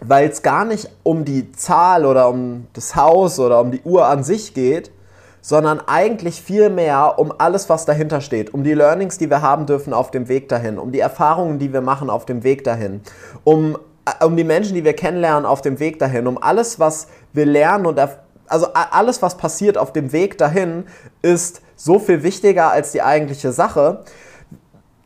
weil 0.00 0.28
es 0.28 0.42
gar 0.42 0.64
nicht 0.64 0.90
um 1.02 1.24
die 1.24 1.52
Zahl 1.52 2.04
oder 2.04 2.28
um 2.28 2.66
das 2.72 2.96
Haus 2.96 3.38
oder 3.38 3.60
um 3.60 3.70
die 3.70 3.82
Uhr 3.82 4.06
an 4.06 4.24
sich 4.24 4.54
geht, 4.54 4.90
sondern 5.40 5.80
eigentlich 5.86 6.40
viel 6.40 6.70
mehr 6.70 7.18
um 7.18 7.32
alles, 7.36 7.68
was 7.68 7.84
dahinter 7.84 8.20
steht, 8.20 8.54
um 8.54 8.62
die 8.62 8.74
Learnings, 8.74 9.18
die 9.18 9.28
wir 9.28 9.42
haben 9.42 9.66
dürfen 9.66 9.92
auf 9.92 10.10
dem 10.12 10.28
Weg 10.28 10.48
dahin, 10.48 10.78
um 10.78 10.92
die 10.92 11.00
Erfahrungen, 11.00 11.58
die 11.58 11.72
wir 11.72 11.80
machen 11.80 12.10
auf 12.10 12.24
dem 12.24 12.44
Weg 12.44 12.62
dahin, 12.62 13.00
um 13.42 13.76
um 14.24 14.36
die 14.36 14.44
Menschen, 14.44 14.74
die 14.74 14.84
wir 14.84 14.94
kennenlernen 14.94 15.46
auf 15.46 15.62
dem 15.62 15.78
Weg 15.78 15.98
dahin, 15.98 16.26
um 16.26 16.42
alles, 16.42 16.78
was 16.78 17.06
wir 17.32 17.46
lernen 17.46 17.86
und 17.86 18.00
also 18.48 18.66
alles, 18.74 19.22
was 19.22 19.36
passiert 19.36 19.78
auf 19.78 19.92
dem 19.92 20.12
Weg 20.12 20.36
dahin, 20.38 20.84
ist 21.22 21.62
so 21.76 21.98
viel 21.98 22.22
wichtiger 22.22 22.70
als 22.70 22.92
die 22.92 23.02
eigentliche 23.02 23.52
Sache. 23.52 24.04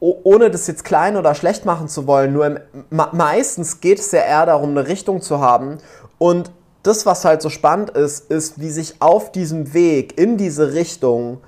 Ohne 0.01 0.51
das 0.51 0.67
jetzt 0.67 0.85
klein 0.85 1.17
oder 1.17 1.35
schlecht 1.35 1.65
machen 1.65 1.89
zu 1.89 2.07
wollen, 2.07 2.33
nur 2.33 2.47
im, 2.47 2.59
meistens 2.91 3.81
geht 3.81 3.99
es 3.99 4.13
ja 4.13 4.21
eher 4.21 4.47
darum, 4.47 4.71
eine 4.71 4.89
Richtung 4.89 5.21
zu 5.21 5.41
haben. 5.41 5.79
Und 6.19 6.51
das, 6.83 7.07
was 7.07 7.25
halt 7.25 7.41
so 7.41 7.51
spannend 7.51 7.91
ist, 7.91 8.31
ist, 8.31 8.61
wie 8.61 8.71
sich 8.71 8.97
auf 9.01 9.33
diesem 9.33 9.75
Weg 9.75 10.19
in 10.19 10.37
diese 10.37 10.75
Richtung 10.75 11.39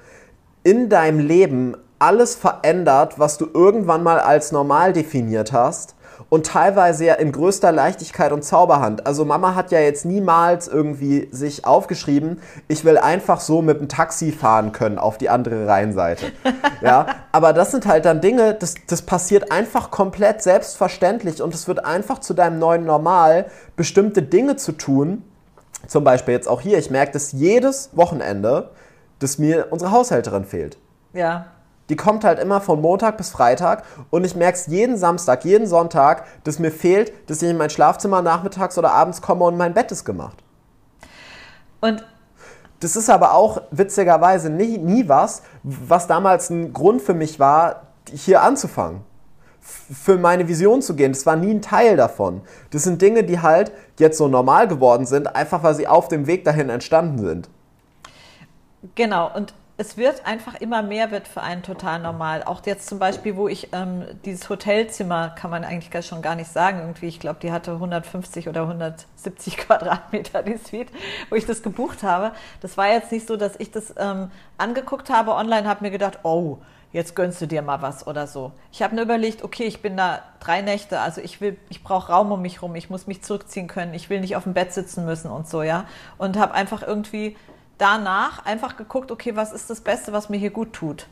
in 0.62 0.88
deinem 0.88 1.20
Leben 1.20 1.76
alles 1.98 2.36
verändert, 2.36 3.18
was 3.18 3.38
du 3.38 3.48
irgendwann 3.52 4.02
mal 4.02 4.20
als 4.20 4.52
normal 4.52 4.92
definiert 4.92 5.52
hast 5.52 5.94
und 6.30 6.46
teilweise 6.46 7.06
ja 7.06 7.14
in 7.14 7.32
größter 7.32 7.72
Leichtigkeit 7.72 8.32
und 8.32 8.44
Zauberhand. 8.44 9.06
Also 9.06 9.24
Mama 9.24 9.54
hat 9.54 9.70
ja 9.70 9.80
jetzt 9.80 10.04
niemals 10.04 10.68
irgendwie 10.68 11.28
sich 11.30 11.64
aufgeschrieben, 11.64 12.40
ich 12.68 12.84
will 12.84 12.98
einfach 12.98 13.40
so 13.40 13.62
mit 13.62 13.80
dem 13.80 13.88
Taxi 13.88 14.32
fahren 14.32 14.72
können 14.72 14.98
auf 14.98 15.18
die 15.18 15.30
andere 15.30 15.66
Rheinseite. 15.66 16.26
ja, 16.82 17.06
aber 17.32 17.52
das 17.52 17.70
sind 17.70 17.86
halt 17.86 18.04
dann 18.04 18.20
Dinge, 18.20 18.54
das, 18.54 18.74
das 18.86 19.02
passiert 19.02 19.50
einfach 19.50 19.90
komplett 19.90 20.42
selbstverständlich 20.42 21.42
und 21.42 21.54
es 21.54 21.66
wird 21.66 21.84
einfach 21.84 22.18
zu 22.18 22.34
deinem 22.34 22.58
neuen 22.58 22.84
Normal, 22.84 23.46
bestimmte 23.76 24.22
Dinge 24.22 24.56
zu 24.56 24.72
tun. 24.72 25.22
Zum 25.86 26.04
Beispiel 26.04 26.34
jetzt 26.34 26.48
auch 26.48 26.60
hier, 26.60 26.78
ich 26.78 26.90
merke 26.90 27.12
das 27.12 27.32
jedes 27.32 27.90
Wochenende, 27.96 28.70
dass 29.20 29.38
mir 29.38 29.68
unsere 29.70 29.90
Haushälterin 29.92 30.44
fehlt. 30.44 30.76
Ja. 31.12 31.46
Die 31.88 31.96
kommt 31.96 32.24
halt 32.24 32.38
immer 32.38 32.60
von 32.60 32.80
Montag 32.80 33.16
bis 33.16 33.30
Freitag 33.30 33.84
und 34.10 34.24
ich 34.24 34.36
merke 34.36 34.58
es 34.58 34.66
jeden 34.66 34.98
Samstag, 34.98 35.44
jeden 35.44 35.66
Sonntag, 35.66 36.24
dass 36.44 36.58
mir 36.58 36.70
fehlt, 36.70 37.12
dass 37.30 37.40
ich 37.42 37.48
in 37.48 37.56
mein 37.56 37.70
Schlafzimmer 37.70 38.20
nachmittags 38.20 38.76
oder 38.76 38.92
abends 38.92 39.22
komme 39.22 39.44
und 39.44 39.56
mein 39.56 39.74
Bett 39.74 39.90
ist 39.90 40.04
gemacht. 40.04 40.36
Und 41.80 42.04
das 42.80 42.94
ist 42.94 43.10
aber 43.10 43.34
auch 43.34 43.62
witzigerweise 43.70 44.50
nie, 44.50 44.78
nie 44.78 45.08
was, 45.08 45.42
was 45.62 46.06
damals 46.06 46.50
ein 46.50 46.72
Grund 46.72 47.02
für 47.02 47.14
mich 47.14 47.40
war, 47.40 47.88
hier 48.10 48.42
anzufangen. 48.42 49.02
Für 49.60 50.16
meine 50.16 50.48
Vision 50.48 50.80
zu 50.80 50.94
gehen. 50.94 51.12
Das 51.12 51.26
war 51.26 51.36
nie 51.36 51.50
ein 51.50 51.60
Teil 51.62 51.96
davon. 51.96 52.42
Das 52.70 52.84
sind 52.84 53.02
Dinge, 53.02 53.24
die 53.24 53.40
halt 53.40 53.72
jetzt 53.98 54.16
so 54.16 54.28
normal 54.28 54.68
geworden 54.68 55.04
sind, 55.04 55.34
einfach 55.34 55.62
weil 55.62 55.74
sie 55.74 55.88
auf 55.88 56.08
dem 56.08 56.26
Weg 56.26 56.44
dahin 56.44 56.70
entstanden 56.70 57.18
sind. 57.18 57.50
Genau, 58.94 59.30
und 59.34 59.52
es 59.80 59.96
wird 59.96 60.26
einfach 60.26 60.56
immer 60.56 60.82
mehr 60.82 61.12
wird 61.12 61.28
für 61.28 61.40
einen 61.40 61.62
total 61.62 62.00
normal. 62.00 62.42
Auch 62.42 62.66
jetzt 62.66 62.88
zum 62.88 62.98
Beispiel, 62.98 63.36
wo 63.36 63.46
ich 63.46 63.68
ähm, 63.72 64.04
dieses 64.24 64.50
Hotelzimmer, 64.50 65.30
kann 65.30 65.52
man 65.52 65.62
eigentlich 65.62 66.04
schon 66.04 66.20
gar 66.20 66.34
nicht 66.34 66.50
sagen, 66.50 66.80
irgendwie, 66.80 67.06
ich 67.06 67.20
glaube, 67.20 67.38
die 67.40 67.52
hatte 67.52 67.72
150 67.74 68.48
oder 68.48 68.62
170 68.62 69.56
Quadratmeter, 69.56 70.42
die 70.42 70.56
Suite, 70.56 70.88
wo 71.30 71.36
ich 71.36 71.46
das 71.46 71.62
gebucht 71.62 72.02
habe. 72.02 72.32
Das 72.60 72.76
war 72.76 72.88
jetzt 72.88 73.12
nicht 73.12 73.28
so, 73.28 73.36
dass 73.36 73.54
ich 73.60 73.70
das 73.70 73.94
ähm, 73.96 74.32
angeguckt 74.58 75.10
habe 75.10 75.32
online, 75.32 75.68
habe 75.68 75.84
mir 75.84 75.92
gedacht, 75.92 76.18
oh, 76.24 76.58
jetzt 76.90 77.14
gönnst 77.14 77.40
du 77.40 77.46
dir 77.46 77.62
mal 77.62 77.80
was 77.80 78.04
oder 78.04 78.26
so. 78.26 78.50
Ich 78.72 78.82
habe 78.82 78.96
mir 78.96 79.02
überlegt, 79.02 79.44
okay, 79.44 79.64
ich 79.64 79.80
bin 79.80 79.96
da 79.96 80.22
drei 80.40 80.60
Nächte, 80.60 80.98
also 80.98 81.20
ich 81.20 81.40
will, 81.40 81.56
ich 81.68 81.84
brauche 81.84 82.10
Raum 82.10 82.32
um 82.32 82.42
mich 82.42 82.62
rum, 82.62 82.74
ich 82.74 82.90
muss 82.90 83.06
mich 83.06 83.22
zurückziehen 83.22 83.68
können, 83.68 83.94
ich 83.94 84.10
will 84.10 84.20
nicht 84.20 84.34
auf 84.34 84.42
dem 84.42 84.54
Bett 84.54 84.72
sitzen 84.72 85.04
müssen 85.04 85.30
und 85.30 85.48
so, 85.48 85.62
ja. 85.62 85.84
Und 86.16 86.36
habe 86.36 86.54
einfach 86.54 86.82
irgendwie 86.82 87.36
danach 87.78 88.44
einfach 88.44 88.76
geguckt, 88.76 89.10
okay, 89.10 89.36
was 89.36 89.52
ist 89.52 89.70
das 89.70 89.80
Beste, 89.80 90.12
was 90.12 90.28
mir 90.28 90.36
hier 90.36 90.50
gut 90.50 90.72
tut? 90.72 91.06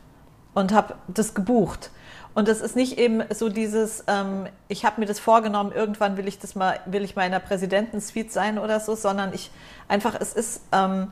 Und 0.55 0.73
habe 0.73 0.95
das 1.09 1.35
gebucht. 1.35 1.91
Und 2.35 2.49
es 2.49 2.61
ist 2.61 2.77
nicht 2.77 2.99
eben 2.99 3.23
so 3.33 3.49
dieses, 3.49 4.05
ähm, 4.09 4.47
ich 4.69 4.85
habe 4.85 5.01
mir 5.01 5.07
das 5.07 5.19
vorgenommen, 5.19 5.73
irgendwann 5.73 6.17
will 6.19 6.29
ich 6.29 6.39
das 6.39 6.55
mal, 6.55 6.79
will 6.85 7.03
ich 7.03 7.17
mal 7.17 7.25
in 7.25 7.33
der 7.33 7.39
Präsidentensuite 7.39 8.31
sein 8.31 8.59
oder 8.59 8.79
so, 8.79 8.95
sondern 8.95 9.33
ich 9.33 9.51
einfach, 9.89 10.15
es 10.21 10.35
ist 10.35 10.61
ähm, 10.73 11.11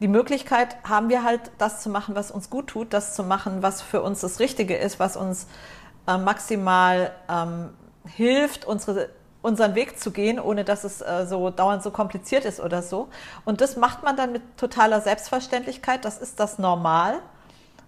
die 0.00 0.08
Möglichkeit, 0.08 0.76
haben 0.82 1.08
wir 1.08 1.22
halt 1.22 1.52
das 1.58 1.82
zu 1.82 1.88
machen, 1.88 2.16
was 2.16 2.30
uns 2.30 2.50
gut 2.50 2.66
tut, 2.66 2.92
das 2.92 3.14
zu 3.14 3.22
machen, 3.22 3.62
was 3.62 3.80
für 3.80 4.02
uns 4.02 4.20
das 4.20 4.40
Richtige 4.40 4.76
ist, 4.76 4.98
was 4.98 5.16
uns 5.16 5.46
äh, 6.08 6.18
maximal 6.18 7.12
ähm, 7.28 7.70
hilft, 8.06 8.64
unsere 8.64 9.08
unseren 9.46 9.76
Weg 9.76 9.98
zu 10.00 10.10
gehen, 10.10 10.40
ohne 10.40 10.64
dass 10.64 10.82
es 10.82 11.00
äh, 11.00 11.24
so 11.26 11.50
dauernd 11.50 11.80
so 11.80 11.92
kompliziert 11.92 12.44
ist 12.44 12.58
oder 12.58 12.82
so. 12.82 13.06
Und 13.44 13.60
das 13.60 13.76
macht 13.76 14.02
man 14.02 14.16
dann 14.16 14.32
mit 14.32 14.42
totaler 14.56 15.00
Selbstverständlichkeit. 15.00 16.04
Das 16.04 16.18
ist 16.18 16.40
das 16.40 16.58
Normal. 16.58 17.20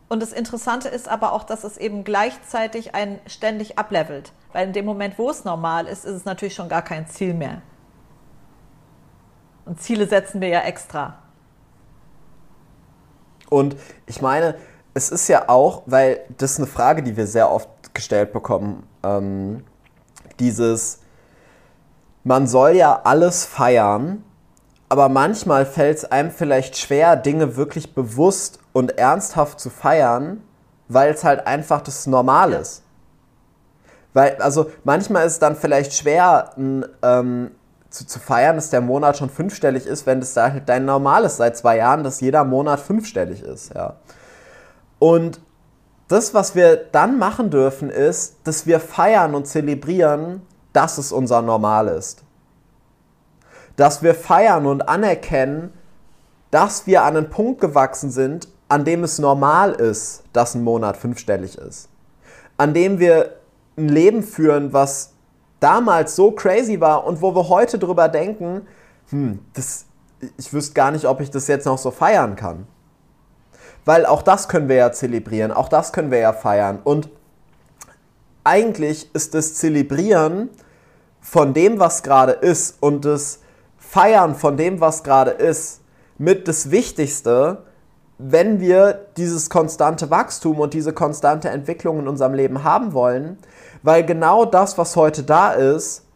Und 0.09 0.23
das 0.23 0.33
Interessante 0.33 0.89
ist 0.89 1.09
aber 1.09 1.33
auch, 1.33 1.43
dass 1.43 1.65
es 1.65 1.77
eben 1.77 2.05
gleichzeitig 2.05 2.95
einen 2.95 3.19
ständig 3.27 3.77
ablevelt. 3.77 4.33
Weil 4.53 4.69
in 4.69 4.73
dem 4.73 4.85
Moment, 4.85 5.19
wo 5.19 5.29
es 5.31 5.45
normal 5.45 5.89
ist, 5.89 6.05
ist 6.05 6.15
es 6.15 6.25
natürlich 6.25 6.55
schon 6.55 6.69
gar 6.69 6.83
kein 6.83 7.09
Ziel 7.09 7.35
mehr. 7.35 7.61
Und 9.67 9.83
Ziele 9.83 10.07
setzen 10.07 10.41
wir 10.41 10.49
ja 10.49 10.61
extra. 10.61 11.19
Und 13.51 13.77
ich 14.07 14.23
meine, 14.23 14.55
es 14.95 15.11
ist 15.11 15.27
ja 15.27 15.49
auch, 15.49 15.83
weil 15.87 16.21
das 16.39 16.53
ist 16.53 16.59
eine 16.59 16.69
Frage, 16.69 17.03
die 17.03 17.17
wir 17.17 17.27
sehr 17.27 17.51
oft 17.51 17.69
gestellt 17.95 18.33
bekommen, 18.33 18.87
ähm, 19.03 19.65
dieses, 20.39 21.01
man 22.29 22.47
soll 22.47 22.73
ja 22.73 23.01
alles 23.05 23.47
feiern, 23.47 24.23
aber 24.91 25.09
manchmal 25.09 25.65
fällt 25.65 25.97
es 25.97 26.05
einem 26.05 26.31
vielleicht 26.31 26.77
schwer, 26.77 27.17
Dinge 27.17 27.57
wirklich 27.57 27.95
bewusst 27.95 28.59
und 28.75 28.99
ernsthaft 28.99 29.59
zu 29.59 29.71
feiern, 29.71 30.43
weil 30.89 31.15
es 31.15 31.25
halt 31.25 31.47
einfach 31.47 31.81
das 31.81 32.07
Normal 32.07 32.53
ist. 32.53 32.83
Weil, 34.13 34.37
also 34.43 34.71
manchmal 34.85 35.27
ist 35.27 35.35
es 35.35 35.39
dann 35.39 35.57
vielleicht 35.57 35.95
schwer, 35.95 36.51
ähm, 37.03 37.51
zu, 37.89 38.07
zu, 38.07 38.19
feiern, 38.19 38.57
dass 38.57 38.69
der 38.69 38.83
Monat 38.83 39.17
schon 39.17 39.31
fünfstellig 39.31 39.87
ist, 39.87 40.05
wenn 40.05 40.21
das 40.21 40.35
dein 40.35 40.85
Normal 40.85 41.25
ist 41.25 41.39
seit 41.39 41.57
zwei 41.57 41.79
Jahren, 41.79 42.05
dass 42.05 42.21
jeder 42.21 42.45
Monat 42.45 42.79
fünfstellig 42.79 43.43
ist, 43.43 43.75
ja. 43.75 43.97
Und 44.99 45.41
das, 46.09 46.35
was 46.35 46.55
wir 46.55 46.77
dann 46.77 47.19
machen 47.19 47.49
dürfen, 47.49 47.89
ist, 47.89 48.37
dass 48.45 48.67
wir 48.67 48.81
feiern 48.81 49.35
und 49.35 49.47
zelebrieren, 49.47 50.43
dass 50.73 50.99
es 50.99 51.13
unser 51.13 51.43
Normal 51.43 51.89
ist. 51.89 52.23
Dass 53.77 54.03
wir 54.03 54.15
feiern 54.15 54.67
und 54.67 54.89
anerkennen, 54.89 55.73
dass 56.51 56.87
wir 56.87 57.03
an 57.03 57.17
einen 57.17 57.31
Punkt 57.31 57.61
gewachsen 57.61 58.11
sind, 58.11 58.49
an 58.69 58.85
dem 58.85 59.05
es 59.05 59.19
normal 59.19 59.73
ist, 59.73 60.25
dass 60.33 60.55
ein 60.55 60.65
Monat 60.65 60.97
fünfstellig 60.97 61.57
ist. 61.57 61.89
An 62.57 62.75
dem 62.75 62.99
wir 62.99 63.37
ein 63.77 63.89
Leben 63.89 64.23
führen, 64.23 64.73
was 64.73 65.13
damals 65.61 66.17
so 66.17 66.33
crazy 66.33 66.81
war 66.81 67.07
und 67.07 67.23
wo 67.23 67.35
wir 67.35 67.49
heute 67.49 67.79
drüber 67.79 68.09
denken, 68.09 68.67
hm, 69.11 69.41
das, 69.55 69.87
ich 70.37 70.53
wüsste 70.53 70.75
gar 70.75 70.91
nicht, 70.91 71.07
ob 71.07 71.21
ich 71.21 71.31
das 71.31 71.47
jetzt 71.49 71.65
noch 71.65 71.79
so 71.79 71.91
feiern 71.91 72.37
kann. 72.37 72.67
Weil 73.85 74.05
auch 74.05 74.23
das 74.23 74.49
können 74.49 74.69
wir 74.69 74.77
ja 74.77 74.93
zelebrieren, 74.93 75.51
auch 75.51 75.69
das 75.69 75.93
können 75.93 76.11
wir 76.11 76.19
ja 76.19 76.33
feiern. 76.33 76.79
Und 76.85 77.09
eigentlich 78.49 79.15
ist 79.15 79.35
das 79.35 79.55
Zelebrieren 79.55 80.49
von 81.21 81.53
dem, 81.53 81.79
was 81.79 82.03
gerade 82.03 82.33
ist 82.33 82.79
und 82.81 83.05
das 83.05 83.41
Feiern 83.77 84.35
von 84.35 84.57
dem, 84.57 84.81
was 84.81 85.05
gerade 85.05 85.33
ist, 85.33 85.83
mit 86.17 86.49
das 86.49 86.71
Wichtigste, 86.71 87.65
wenn 88.17 88.59
wir 88.59 89.07
dieses 89.19 89.51
konstante 89.51 90.11
Wachstum 90.11 90.61
und 90.61 90.73
diese 90.73 90.95
konstante 90.95 91.51
Entwicklung 91.51 92.01
in 92.01 92.09
unserem 92.09 92.33
Leben 92.33 92.65
haben 92.65 92.95
wollen, 92.95 93.39
weil 93.83 94.05
genau 94.05 94.47
das, 94.47 94.79
was 94.79 94.97
heute 94.97 95.23
da 95.25 95.53
ist, 95.53 96.07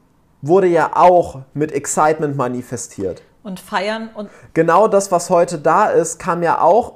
wurde 0.40 0.68
ja 0.68 0.92
auch 0.94 1.40
mit 1.52 1.70
Excitement 1.70 2.34
manifestiert. 2.34 3.22
Und 3.42 3.60
feiern 3.60 4.08
und. 4.14 4.30
Genau 4.54 4.88
das, 4.88 5.12
was 5.12 5.28
heute 5.28 5.58
da 5.58 5.90
ist, 5.90 6.18
kam 6.18 6.42
ja 6.42 6.62
auch 6.62 6.94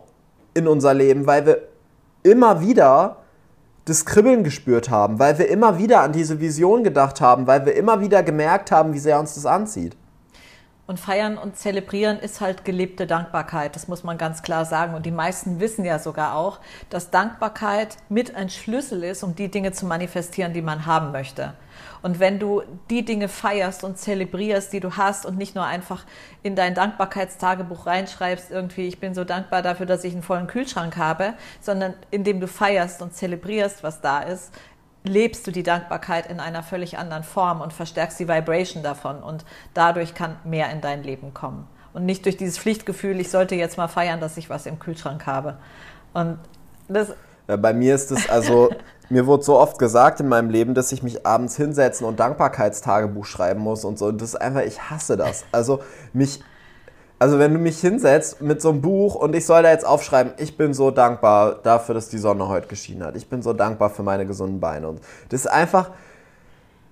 in 0.54 0.66
unser 0.66 0.94
Leben, 0.94 1.26
weil 1.26 1.44
wir 1.44 1.62
immer 2.22 2.60
wieder 2.60 3.18
das 3.86 4.04
Kribbeln 4.04 4.42
gespürt 4.42 4.90
haben, 4.90 5.18
weil 5.20 5.38
wir 5.38 5.48
immer 5.48 5.78
wieder 5.78 6.02
an 6.02 6.12
diese 6.12 6.40
Vision 6.40 6.82
gedacht 6.84 7.20
haben, 7.20 7.46
weil 7.46 7.64
wir 7.64 7.74
immer 7.76 8.00
wieder 8.00 8.22
gemerkt 8.22 8.72
haben, 8.72 8.92
wie 8.92 8.98
sehr 8.98 9.18
uns 9.18 9.34
das 9.34 9.46
anzieht. 9.46 9.96
Und 10.86 11.00
feiern 11.00 11.36
und 11.36 11.56
zelebrieren 11.56 12.20
ist 12.20 12.40
halt 12.40 12.64
gelebte 12.64 13.08
Dankbarkeit, 13.08 13.74
das 13.74 13.88
muss 13.88 14.04
man 14.04 14.18
ganz 14.18 14.42
klar 14.42 14.64
sagen. 14.64 14.94
Und 14.94 15.04
die 15.04 15.10
meisten 15.10 15.58
wissen 15.58 15.84
ja 15.84 15.98
sogar 15.98 16.36
auch, 16.36 16.60
dass 16.90 17.10
Dankbarkeit 17.10 17.96
mit 18.08 18.36
ein 18.36 18.50
Schlüssel 18.50 19.02
ist, 19.02 19.24
um 19.24 19.34
die 19.34 19.50
Dinge 19.50 19.72
zu 19.72 19.84
manifestieren, 19.84 20.52
die 20.52 20.62
man 20.62 20.86
haben 20.86 21.10
möchte. 21.10 21.54
Und 22.02 22.20
wenn 22.20 22.38
du 22.38 22.62
die 22.88 23.04
Dinge 23.04 23.28
feierst 23.28 23.82
und 23.82 23.98
zelebrierst, 23.98 24.72
die 24.72 24.78
du 24.78 24.96
hast 24.96 25.26
und 25.26 25.36
nicht 25.36 25.56
nur 25.56 25.64
einfach 25.64 26.04
in 26.44 26.54
dein 26.54 26.74
Dankbarkeitstagebuch 26.74 27.86
reinschreibst, 27.86 28.52
irgendwie, 28.52 28.86
ich 28.86 29.00
bin 29.00 29.12
so 29.12 29.24
dankbar 29.24 29.62
dafür, 29.62 29.86
dass 29.86 30.04
ich 30.04 30.12
einen 30.12 30.22
vollen 30.22 30.46
Kühlschrank 30.46 30.96
habe, 30.96 31.34
sondern 31.60 31.94
indem 32.12 32.38
du 32.38 32.46
feierst 32.46 33.02
und 33.02 33.12
zelebrierst, 33.12 33.82
was 33.82 34.00
da 34.00 34.20
ist, 34.20 34.52
lebst 35.06 35.46
du 35.46 35.50
die 35.50 35.62
Dankbarkeit 35.62 36.26
in 36.26 36.40
einer 36.40 36.62
völlig 36.62 36.98
anderen 36.98 37.22
Form 37.22 37.60
und 37.60 37.72
verstärkst 37.72 38.18
die 38.20 38.28
Vibration 38.28 38.82
davon 38.82 39.22
und 39.22 39.44
dadurch 39.74 40.14
kann 40.14 40.36
mehr 40.44 40.70
in 40.70 40.80
dein 40.80 41.02
Leben 41.02 41.34
kommen. 41.34 41.66
Und 41.92 42.04
nicht 42.04 42.24
durch 42.26 42.36
dieses 42.36 42.58
Pflichtgefühl, 42.58 43.18
ich 43.20 43.30
sollte 43.30 43.54
jetzt 43.54 43.78
mal 43.78 43.88
feiern, 43.88 44.20
dass 44.20 44.36
ich 44.36 44.50
was 44.50 44.66
im 44.66 44.78
Kühlschrank 44.78 45.26
habe. 45.26 45.56
Und 46.12 46.38
das. 46.88 47.14
Ja, 47.48 47.56
bei 47.56 47.72
mir 47.72 47.94
ist 47.94 48.10
es 48.10 48.28
also, 48.28 48.70
mir 49.08 49.26
wurde 49.26 49.44
so 49.44 49.58
oft 49.58 49.78
gesagt 49.78 50.20
in 50.20 50.28
meinem 50.28 50.50
Leben, 50.50 50.74
dass 50.74 50.92
ich 50.92 51.02
mich 51.02 51.24
abends 51.26 51.56
hinsetzen 51.56 52.06
und 52.06 52.20
Dankbarkeitstagebuch 52.20 53.24
schreiben 53.24 53.60
muss 53.60 53.84
und 53.84 53.98
so. 53.98 54.06
Und 54.06 54.20
das 54.20 54.30
ist 54.30 54.36
einfach, 54.36 54.62
ich 54.62 54.90
hasse 54.90 55.16
das. 55.16 55.44
Also 55.52 55.80
mich 56.12 56.42
also 57.18 57.38
wenn 57.38 57.52
du 57.52 57.58
mich 57.58 57.80
hinsetzt 57.80 58.42
mit 58.42 58.60
so 58.60 58.70
einem 58.70 58.82
Buch 58.82 59.14
und 59.14 59.34
ich 59.34 59.46
soll 59.46 59.62
da 59.62 59.70
jetzt 59.70 59.86
aufschreiben, 59.86 60.34
ich 60.36 60.56
bin 60.56 60.74
so 60.74 60.90
dankbar 60.90 61.56
dafür, 61.62 61.94
dass 61.94 62.08
die 62.08 62.18
Sonne 62.18 62.48
heute 62.48 62.68
geschienen 62.68 63.04
hat. 63.04 63.16
Ich 63.16 63.28
bin 63.28 63.40
so 63.40 63.52
dankbar 63.52 63.90
für 63.90 64.02
meine 64.02 64.26
gesunden 64.26 64.60
Beine. 64.60 64.88
Und 64.88 65.00
das 65.30 65.40
ist 65.40 65.46
einfach, 65.46 65.90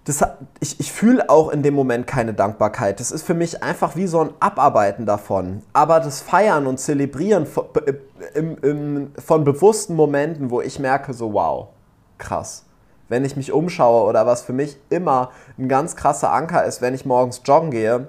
das, 0.04 0.22
ich, 0.60 0.80
ich 0.80 0.92
fühle 0.92 1.28
auch 1.28 1.50
in 1.50 1.62
dem 1.62 1.74
Moment 1.74 2.06
keine 2.06 2.32
Dankbarkeit. 2.32 3.00
Das 3.00 3.10
ist 3.10 3.22
für 3.22 3.34
mich 3.34 3.62
einfach 3.62 3.96
wie 3.96 4.06
so 4.06 4.20
ein 4.20 4.30
Abarbeiten 4.40 5.04
davon. 5.04 5.62
Aber 5.74 6.00
das 6.00 6.20
Feiern 6.20 6.66
und 6.66 6.78
Zelebrieren 6.78 7.44
von, 7.46 7.66
im, 8.34 8.56
im, 8.62 9.12
von 9.22 9.44
bewussten 9.44 9.94
Momenten, 9.94 10.50
wo 10.50 10.62
ich 10.62 10.78
merke, 10.78 11.12
so 11.12 11.34
wow, 11.34 11.68
krass. 12.16 12.64
Wenn 13.10 13.26
ich 13.26 13.36
mich 13.36 13.52
umschaue 13.52 14.08
oder 14.08 14.26
was 14.26 14.42
für 14.42 14.54
mich 14.54 14.78
immer 14.88 15.30
ein 15.58 15.68
ganz 15.68 15.96
krasser 15.96 16.32
Anker 16.32 16.64
ist, 16.64 16.80
wenn 16.80 16.94
ich 16.94 17.04
morgens 17.04 17.42
joggen 17.44 17.70
gehe 17.70 18.08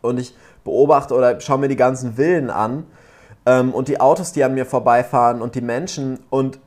und 0.00 0.18
ich 0.18 0.36
beobachte 0.64 1.14
oder 1.14 1.40
schaue 1.40 1.58
mir 1.58 1.68
die 1.68 1.76
ganzen 1.76 2.14
Villen 2.14 2.50
an 2.50 2.86
ähm, 3.46 3.72
und 3.72 3.88
die 3.88 4.00
Autos, 4.00 4.32
die 4.32 4.42
an 4.42 4.54
mir 4.54 4.66
vorbeifahren 4.66 5.42
und 5.42 5.54
die 5.54 5.60
Menschen. 5.60 6.20
Und 6.30 6.58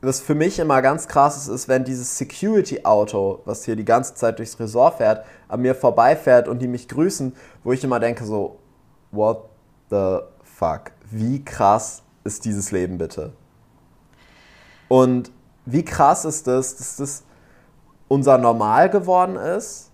was 0.00 0.20
für 0.20 0.34
mich 0.34 0.58
immer 0.58 0.80
ganz 0.82 1.08
krass 1.08 1.36
ist, 1.36 1.48
ist, 1.48 1.68
wenn 1.68 1.84
dieses 1.84 2.18
Security-Auto, 2.18 3.40
was 3.44 3.64
hier 3.64 3.74
die 3.74 3.84
ganze 3.84 4.14
Zeit 4.14 4.38
durchs 4.38 4.60
Resort 4.60 4.98
fährt, 4.98 5.24
an 5.48 5.62
mir 5.62 5.74
vorbeifährt 5.74 6.46
und 6.46 6.60
die 6.60 6.68
mich 6.68 6.88
grüßen, 6.88 7.34
wo 7.64 7.72
ich 7.72 7.82
immer 7.82 7.98
denke 7.98 8.24
so, 8.24 8.58
what 9.10 9.48
the 9.90 10.18
fuck? 10.44 10.92
Wie 11.10 11.44
krass 11.44 12.02
ist 12.24 12.44
dieses 12.44 12.70
Leben 12.70 12.98
bitte? 12.98 13.32
Und 14.88 15.32
wie 15.64 15.84
krass 15.84 16.24
ist 16.24 16.46
das, 16.46 16.76
dass 16.76 16.96
das 16.96 17.22
unser 18.08 18.38
Normal 18.38 18.88
geworden 18.88 19.36
ist? 19.36 19.90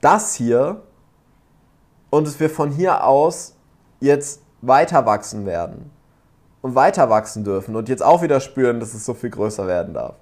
Das 0.00 0.34
hier 0.34 0.82
und 2.10 2.26
dass 2.26 2.40
wir 2.40 2.50
von 2.50 2.70
hier 2.70 3.04
aus 3.04 3.54
jetzt 4.00 4.42
weiter 4.62 5.06
wachsen 5.06 5.46
werden 5.46 5.90
und 6.62 6.74
weiter 6.74 7.10
wachsen 7.10 7.44
dürfen 7.44 7.76
und 7.76 7.88
jetzt 7.88 8.02
auch 8.02 8.22
wieder 8.22 8.40
spüren, 8.40 8.80
dass 8.80 8.94
es 8.94 9.04
so 9.04 9.14
viel 9.14 9.30
größer 9.30 9.66
werden 9.66 9.94
darf. 9.94 10.16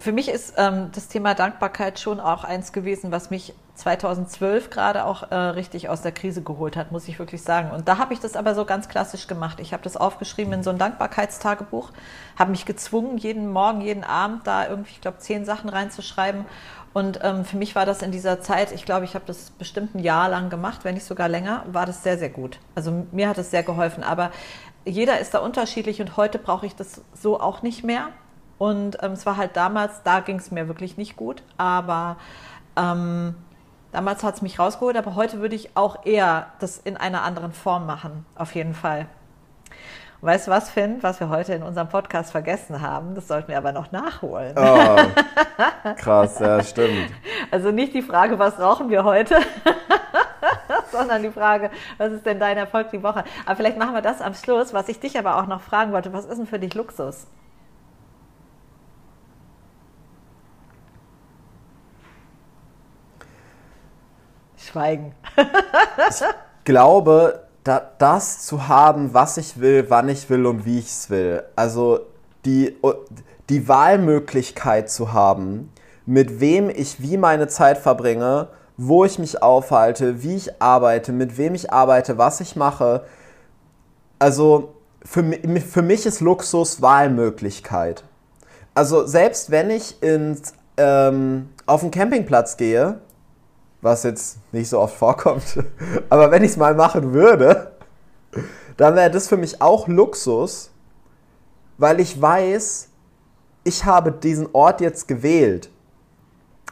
Für 0.00 0.12
mich 0.12 0.28
ist 0.30 0.54
ähm, 0.56 0.90
das 0.94 1.08
Thema 1.08 1.34
Dankbarkeit 1.34 2.00
schon 2.00 2.20
auch 2.20 2.42
eins 2.42 2.72
gewesen, 2.72 3.12
was 3.12 3.30
mich 3.30 3.52
2012 3.74 4.70
gerade 4.70 5.04
auch 5.04 5.30
äh, 5.30 5.34
richtig 5.34 5.88
aus 5.88 6.02
der 6.02 6.12
Krise 6.12 6.42
geholt 6.42 6.76
hat, 6.76 6.90
muss 6.90 7.06
ich 7.06 7.18
wirklich 7.18 7.42
sagen. 7.42 7.70
Und 7.70 7.86
da 7.86 7.98
habe 7.98 8.14
ich 8.14 8.20
das 8.20 8.34
aber 8.34 8.54
so 8.54 8.64
ganz 8.64 8.88
klassisch 8.88 9.26
gemacht. 9.26 9.60
Ich 9.60 9.72
habe 9.72 9.82
das 9.82 9.98
aufgeschrieben 9.98 10.54
in 10.54 10.62
so 10.62 10.70
ein 10.70 10.78
Dankbarkeitstagebuch, 10.78 11.90
habe 12.38 12.50
mich 12.50 12.64
gezwungen, 12.64 13.18
jeden 13.18 13.52
Morgen, 13.52 13.82
jeden 13.82 14.02
Abend 14.02 14.46
da 14.46 14.66
irgendwie, 14.66 14.90
ich 14.90 15.00
glaube, 15.00 15.18
zehn 15.18 15.44
Sachen 15.44 15.68
reinzuschreiben 15.68 16.46
und 16.92 17.20
ähm, 17.22 17.44
für 17.44 17.56
mich 17.56 17.76
war 17.76 17.86
das 17.86 18.02
in 18.02 18.10
dieser 18.10 18.40
Zeit, 18.40 18.72
ich 18.72 18.84
glaube, 18.84 19.04
ich 19.04 19.14
habe 19.14 19.24
das 19.26 19.50
bestimmt 19.50 19.94
ein 19.94 20.00
Jahr 20.00 20.28
lang 20.28 20.50
gemacht, 20.50 20.80
wenn 20.82 20.94
nicht 20.94 21.06
sogar 21.06 21.28
länger, 21.28 21.64
war 21.70 21.86
das 21.86 22.02
sehr, 22.02 22.18
sehr 22.18 22.30
gut. 22.30 22.58
Also 22.74 23.06
mir 23.12 23.28
hat 23.28 23.38
es 23.38 23.50
sehr 23.50 23.62
geholfen. 23.62 24.02
Aber 24.02 24.32
jeder 24.84 25.20
ist 25.20 25.34
da 25.34 25.38
unterschiedlich 25.38 26.00
und 26.00 26.16
heute 26.16 26.38
brauche 26.38 26.66
ich 26.66 26.74
das 26.74 27.02
so 27.14 27.38
auch 27.40 27.62
nicht 27.62 27.84
mehr. 27.84 28.08
Und 28.60 29.02
ähm, 29.02 29.12
es 29.12 29.24
war 29.24 29.38
halt 29.38 29.56
damals, 29.56 30.02
da 30.02 30.20
ging 30.20 30.36
es 30.36 30.50
mir 30.50 30.68
wirklich 30.68 30.98
nicht 30.98 31.16
gut. 31.16 31.42
Aber 31.56 32.16
ähm, 32.76 33.34
damals 33.90 34.22
hat 34.22 34.34
es 34.34 34.42
mich 34.42 34.58
rausgeholt. 34.58 34.98
Aber 34.98 35.14
heute 35.14 35.40
würde 35.40 35.56
ich 35.56 35.78
auch 35.78 36.04
eher 36.04 36.48
das 36.58 36.76
in 36.76 36.98
einer 36.98 37.22
anderen 37.22 37.52
Form 37.52 37.86
machen, 37.86 38.26
auf 38.34 38.54
jeden 38.54 38.74
Fall. 38.74 39.06
Weißt 40.20 40.46
du 40.46 40.50
was, 40.50 40.68
Finn, 40.68 40.98
was 41.00 41.20
wir 41.20 41.30
heute 41.30 41.54
in 41.54 41.62
unserem 41.62 41.88
Podcast 41.88 42.32
vergessen 42.32 42.82
haben? 42.82 43.14
Das 43.14 43.28
sollten 43.28 43.48
wir 43.48 43.56
aber 43.56 43.72
noch 43.72 43.92
nachholen. 43.92 44.54
Oh, 44.54 45.94
krass, 45.96 46.38
ja, 46.38 46.62
stimmt. 46.62 47.10
Also 47.50 47.70
nicht 47.70 47.94
die 47.94 48.02
Frage, 48.02 48.38
was 48.38 48.60
rauchen 48.60 48.90
wir 48.90 49.04
heute, 49.04 49.38
sondern 50.92 51.22
die 51.22 51.30
Frage, 51.30 51.70
was 51.96 52.12
ist 52.12 52.26
denn 52.26 52.38
dein 52.38 52.58
Erfolg 52.58 52.90
die 52.90 53.02
Woche? 53.02 53.24
Aber 53.46 53.56
vielleicht 53.56 53.78
machen 53.78 53.94
wir 53.94 54.02
das 54.02 54.20
am 54.20 54.34
Schluss. 54.34 54.74
Was 54.74 54.90
ich 54.90 55.00
dich 55.00 55.18
aber 55.18 55.38
auch 55.38 55.46
noch 55.46 55.62
fragen 55.62 55.92
wollte, 55.92 56.12
was 56.12 56.26
ist 56.26 56.36
denn 56.36 56.46
für 56.46 56.58
dich 56.58 56.74
Luxus? 56.74 57.26
Schweigen. 64.70 65.14
ich 65.36 66.64
glaube, 66.64 67.44
da, 67.64 67.82
das 67.98 68.46
zu 68.46 68.68
haben, 68.68 69.14
was 69.14 69.36
ich 69.36 69.60
will, 69.60 69.86
wann 69.88 70.08
ich 70.08 70.30
will 70.30 70.46
und 70.46 70.64
wie 70.64 70.78
ich 70.78 70.86
es 70.86 71.10
will. 71.10 71.42
Also 71.56 72.00
die, 72.44 72.76
die 73.48 73.68
Wahlmöglichkeit 73.68 74.90
zu 74.90 75.12
haben, 75.12 75.72
mit 76.06 76.40
wem 76.40 76.70
ich 76.70 77.02
wie 77.02 77.16
meine 77.16 77.48
Zeit 77.48 77.78
verbringe, 77.78 78.48
wo 78.76 79.04
ich 79.04 79.18
mich 79.18 79.42
aufhalte, 79.42 80.22
wie 80.22 80.36
ich 80.36 80.62
arbeite, 80.62 81.12
mit 81.12 81.36
wem 81.36 81.54
ich 81.54 81.72
arbeite, 81.72 82.16
was 82.16 82.40
ich 82.40 82.56
mache. 82.56 83.04
Also 84.18 84.74
für, 85.04 85.22
für 85.22 85.82
mich 85.82 86.06
ist 86.06 86.20
Luxus 86.20 86.80
Wahlmöglichkeit. 86.80 88.04
Also 88.74 89.06
selbst 89.06 89.50
wenn 89.50 89.70
ich 89.70 90.02
ins, 90.02 90.54
ähm, 90.76 91.50
auf 91.66 91.80
den 91.80 91.90
Campingplatz 91.90 92.56
gehe 92.56 93.00
was 93.82 94.02
jetzt 94.02 94.38
nicht 94.52 94.68
so 94.68 94.80
oft 94.80 94.96
vorkommt, 94.96 95.58
aber 96.08 96.30
wenn 96.30 96.44
ich 96.44 96.52
es 96.52 96.56
mal 96.56 96.74
machen 96.74 97.12
würde, 97.12 97.72
dann 98.76 98.94
wäre 98.94 99.10
das 99.10 99.28
für 99.28 99.36
mich 99.36 99.60
auch 99.60 99.88
Luxus, 99.88 100.70
weil 101.78 102.00
ich 102.00 102.20
weiß, 102.20 102.88
ich 103.64 103.84
habe 103.84 104.12
diesen 104.12 104.48
Ort 104.52 104.80
jetzt 104.80 105.08
gewählt. 105.08 105.70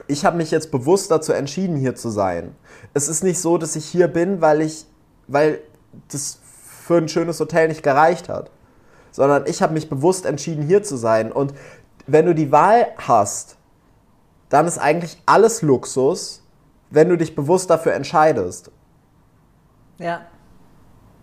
Ich 0.06 0.24
habe 0.24 0.36
mich 0.36 0.50
jetzt 0.50 0.70
bewusst 0.70 1.10
dazu 1.10 1.32
entschieden, 1.32 1.76
hier 1.76 1.94
zu 1.94 2.08
sein. 2.08 2.54
Es 2.94 3.08
ist 3.08 3.24
nicht 3.24 3.40
so, 3.40 3.58
dass 3.58 3.76
ich 3.76 3.84
hier 3.84 4.08
bin, 4.08 4.40
weil 4.40 4.62
ich, 4.62 4.86
weil 5.26 5.60
das 6.10 6.38
für 6.86 6.96
ein 6.96 7.08
schönes 7.08 7.40
Hotel 7.40 7.68
nicht 7.68 7.82
gereicht 7.82 8.28
hat, 8.28 8.50
sondern 9.10 9.46
ich 9.46 9.60
habe 9.60 9.74
mich 9.74 9.90
bewusst 9.90 10.24
entschieden, 10.24 10.62
hier 10.62 10.82
zu 10.82 10.96
sein. 10.96 11.32
Und 11.32 11.52
wenn 12.06 12.24
du 12.24 12.34
die 12.34 12.52
Wahl 12.52 12.86
hast, 12.96 13.56
dann 14.48 14.66
ist 14.66 14.78
eigentlich 14.78 15.20
alles 15.26 15.60
Luxus, 15.60 16.42
wenn 16.90 17.08
du 17.08 17.16
dich 17.16 17.34
bewusst 17.34 17.70
dafür 17.70 17.94
entscheidest. 17.94 18.70
Ja, 19.98 20.26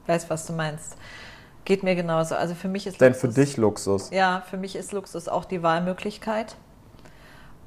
weiß, 0.07 0.29
was 0.29 0.45
du 0.45 0.53
meinst. 0.53 0.97
Geht 1.63 1.81
mir 1.81 1.95
genauso. 1.95 2.35
Also 2.35 2.53
für 2.53 2.67
mich 2.67 2.85
ist 2.85 3.01
Denn 3.01 3.13
Luxus, 3.13 3.21
für 3.21 3.41
dich 3.41 3.57
Luxus. 3.57 4.09
Ja, 4.11 4.43
für 4.49 4.57
mich 4.57 4.75
ist 4.75 4.91
Luxus 4.91 5.27
auch 5.27 5.45
die 5.45 5.63
Wahlmöglichkeit. 5.63 6.55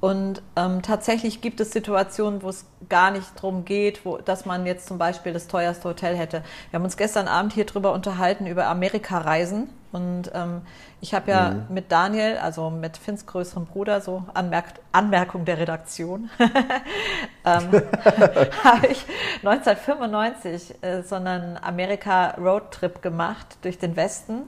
Und 0.00 0.42
ähm, 0.54 0.82
tatsächlich 0.82 1.40
gibt 1.40 1.60
es 1.60 1.72
Situationen, 1.72 2.42
wo 2.42 2.50
es 2.50 2.66
gar 2.88 3.10
nicht 3.10 3.26
darum 3.36 3.64
geht, 3.64 4.04
wo, 4.04 4.18
dass 4.18 4.46
man 4.46 4.64
jetzt 4.64 4.86
zum 4.86 4.96
Beispiel 4.96 5.32
das 5.32 5.48
teuerste 5.48 5.88
Hotel 5.88 6.16
hätte. 6.16 6.44
Wir 6.70 6.78
haben 6.78 6.84
uns 6.84 6.96
gestern 6.96 7.26
Abend 7.26 7.52
hier 7.52 7.66
drüber 7.66 7.92
unterhalten, 7.92 8.46
über 8.46 8.66
Amerika-Reisen. 8.66 9.68
Und 9.90 10.30
ähm, 10.34 10.62
ich 11.00 11.14
habe 11.14 11.30
ja 11.30 11.50
mhm. 11.50 11.74
mit 11.74 11.90
Daniel, 11.90 12.36
also 12.36 12.70
mit 12.70 12.96
Finns 12.96 13.26
größerem 13.26 13.66
Bruder, 13.66 14.00
so 14.00 14.22
Anmerk 14.34 14.66
Anmerkung 14.92 15.44
der 15.44 15.58
Redaktion, 15.58 16.30
ähm, 17.44 17.70
habe 18.64 18.86
ich 18.88 19.04
1995 19.42 20.74
äh, 20.82 21.02
so 21.02 21.14
einen 21.16 21.56
Amerika-Roadtrip 21.56 23.00
gemacht 23.02 23.56
durch 23.62 23.78
den 23.78 23.96
Westen. 23.96 24.42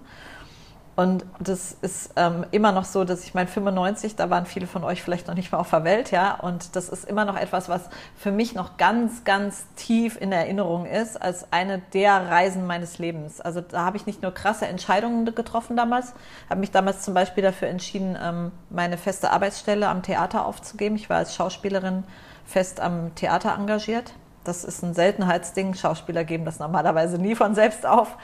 Und 1.01 1.25
das 1.39 1.75
ist 1.81 2.13
ähm, 2.17 2.45
immer 2.51 2.73
noch 2.73 2.85
so, 2.85 3.05
dass 3.05 3.25
ich 3.25 3.33
meine, 3.33 3.49
95, 3.49 4.17
da 4.17 4.29
waren 4.29 4.45
viele 4.45 4.67
von 4.67 4.85
euch 4.85 5.03
vielleicht 5.03 5.29
noch 5.29 5.35
nicht 5.35 5.51
mal 5.51 5.57
auf 5.57 5.71
der 5.71 5.83
Welt, 5.83 6.11
ja. 6.11 6.35
Und 6.35 6.77
das 6.77 6.91
ist 6.91 7.07
immer 7.07 7.25
noch 7.25 7.39
etwas, 7.39 7.71
was 7.71 7.89
für 8.19 8.31
mich 8.31 8.55
noch 8.55 8.77
ganz, 8.77 9.25
ganz 9.25 9.65
tief 9.77 10.21
in 10.21 10.31
Erinnerung 10.31 10.85
ist, 10.85 11.17
als 11.17 11.55
eine 11.55 11.79
der 11.95 12.29
Reisen 12.29 12.67
meines 12.67 12.99
Lebens. 12.99 13.41
Also 13.41 13.63
da 13.63 13.87
habe 13.87 13.97
ich 13.97 14.05
nicht 14.05 14.21
nur 14.21 14.35
krasse 14.35 14.67
Entscheidungen 14.67 15.25
getroffen 15.35 15.75
damals, 15.75 16.13
habe 16.51 16.61
mich 16.61 16.71
damals 16.71 17.01
zum 17.01 17.15
Beispiel 17.15 17.45
dafür 17.45 17.69
entschieden, 17.69 18.19
ähm, 18.23 18.53
meine 18.69 18.99
feste 18.99 19.31
Arbeitsstelle 19.31 19.89
am 19.89 20.03
Theater 20.03 20.45
aufzugeben. 20.45 20.97
Ich 20.97 21.09
war 21.09 21.17
als 21.17 21.35
Schauspielerin 21.35 22.05
fest 22.45 22.79
am 22.79 23.15
Theater 23.15 23.55
engagiert. 23.55 24.13
Das 24.45 24.65
ist 24.65 24.83
ein 24.83 24.93
Seltenheitsding. 24.93 25.73
Schauspieler 25.73 26.25
geben 26.25 26.45
das 26.45 26.59
normalerweise 26.59 27.17
nie 27.17 27.37
von 27.37 27.55
selbst 27.55 27.87
auf. 27.87 28.19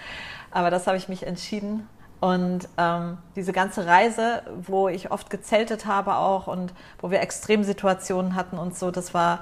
Aber 0.51 0.71
das 0.71 0.87
habe 0.87 0.99
ich 0.99 1.09
mich 1.09 1.27
entschieden 1.27 1.89
und 2.21 2.69
ähm, 2.79 3.19
diese 3.35 3.53
ganze 3.53 3.87
Reise, 3.87 4.43
wo 4.67 4.89
ich 4.89 5.11
oft 5.11 5.29
gezeltet 5.31 5.87
habe 5.87 6.17
auch 6.17 6.47
und 6.47 6.73
wo 6.99 7.11
wir 7.11 7.21
Extremsituationen 7.21 8.35
hatten 8.35 8.59
und 8.59 8.77
so, 8.77 8.91
das 8.91 9.13
war 9.13 9.41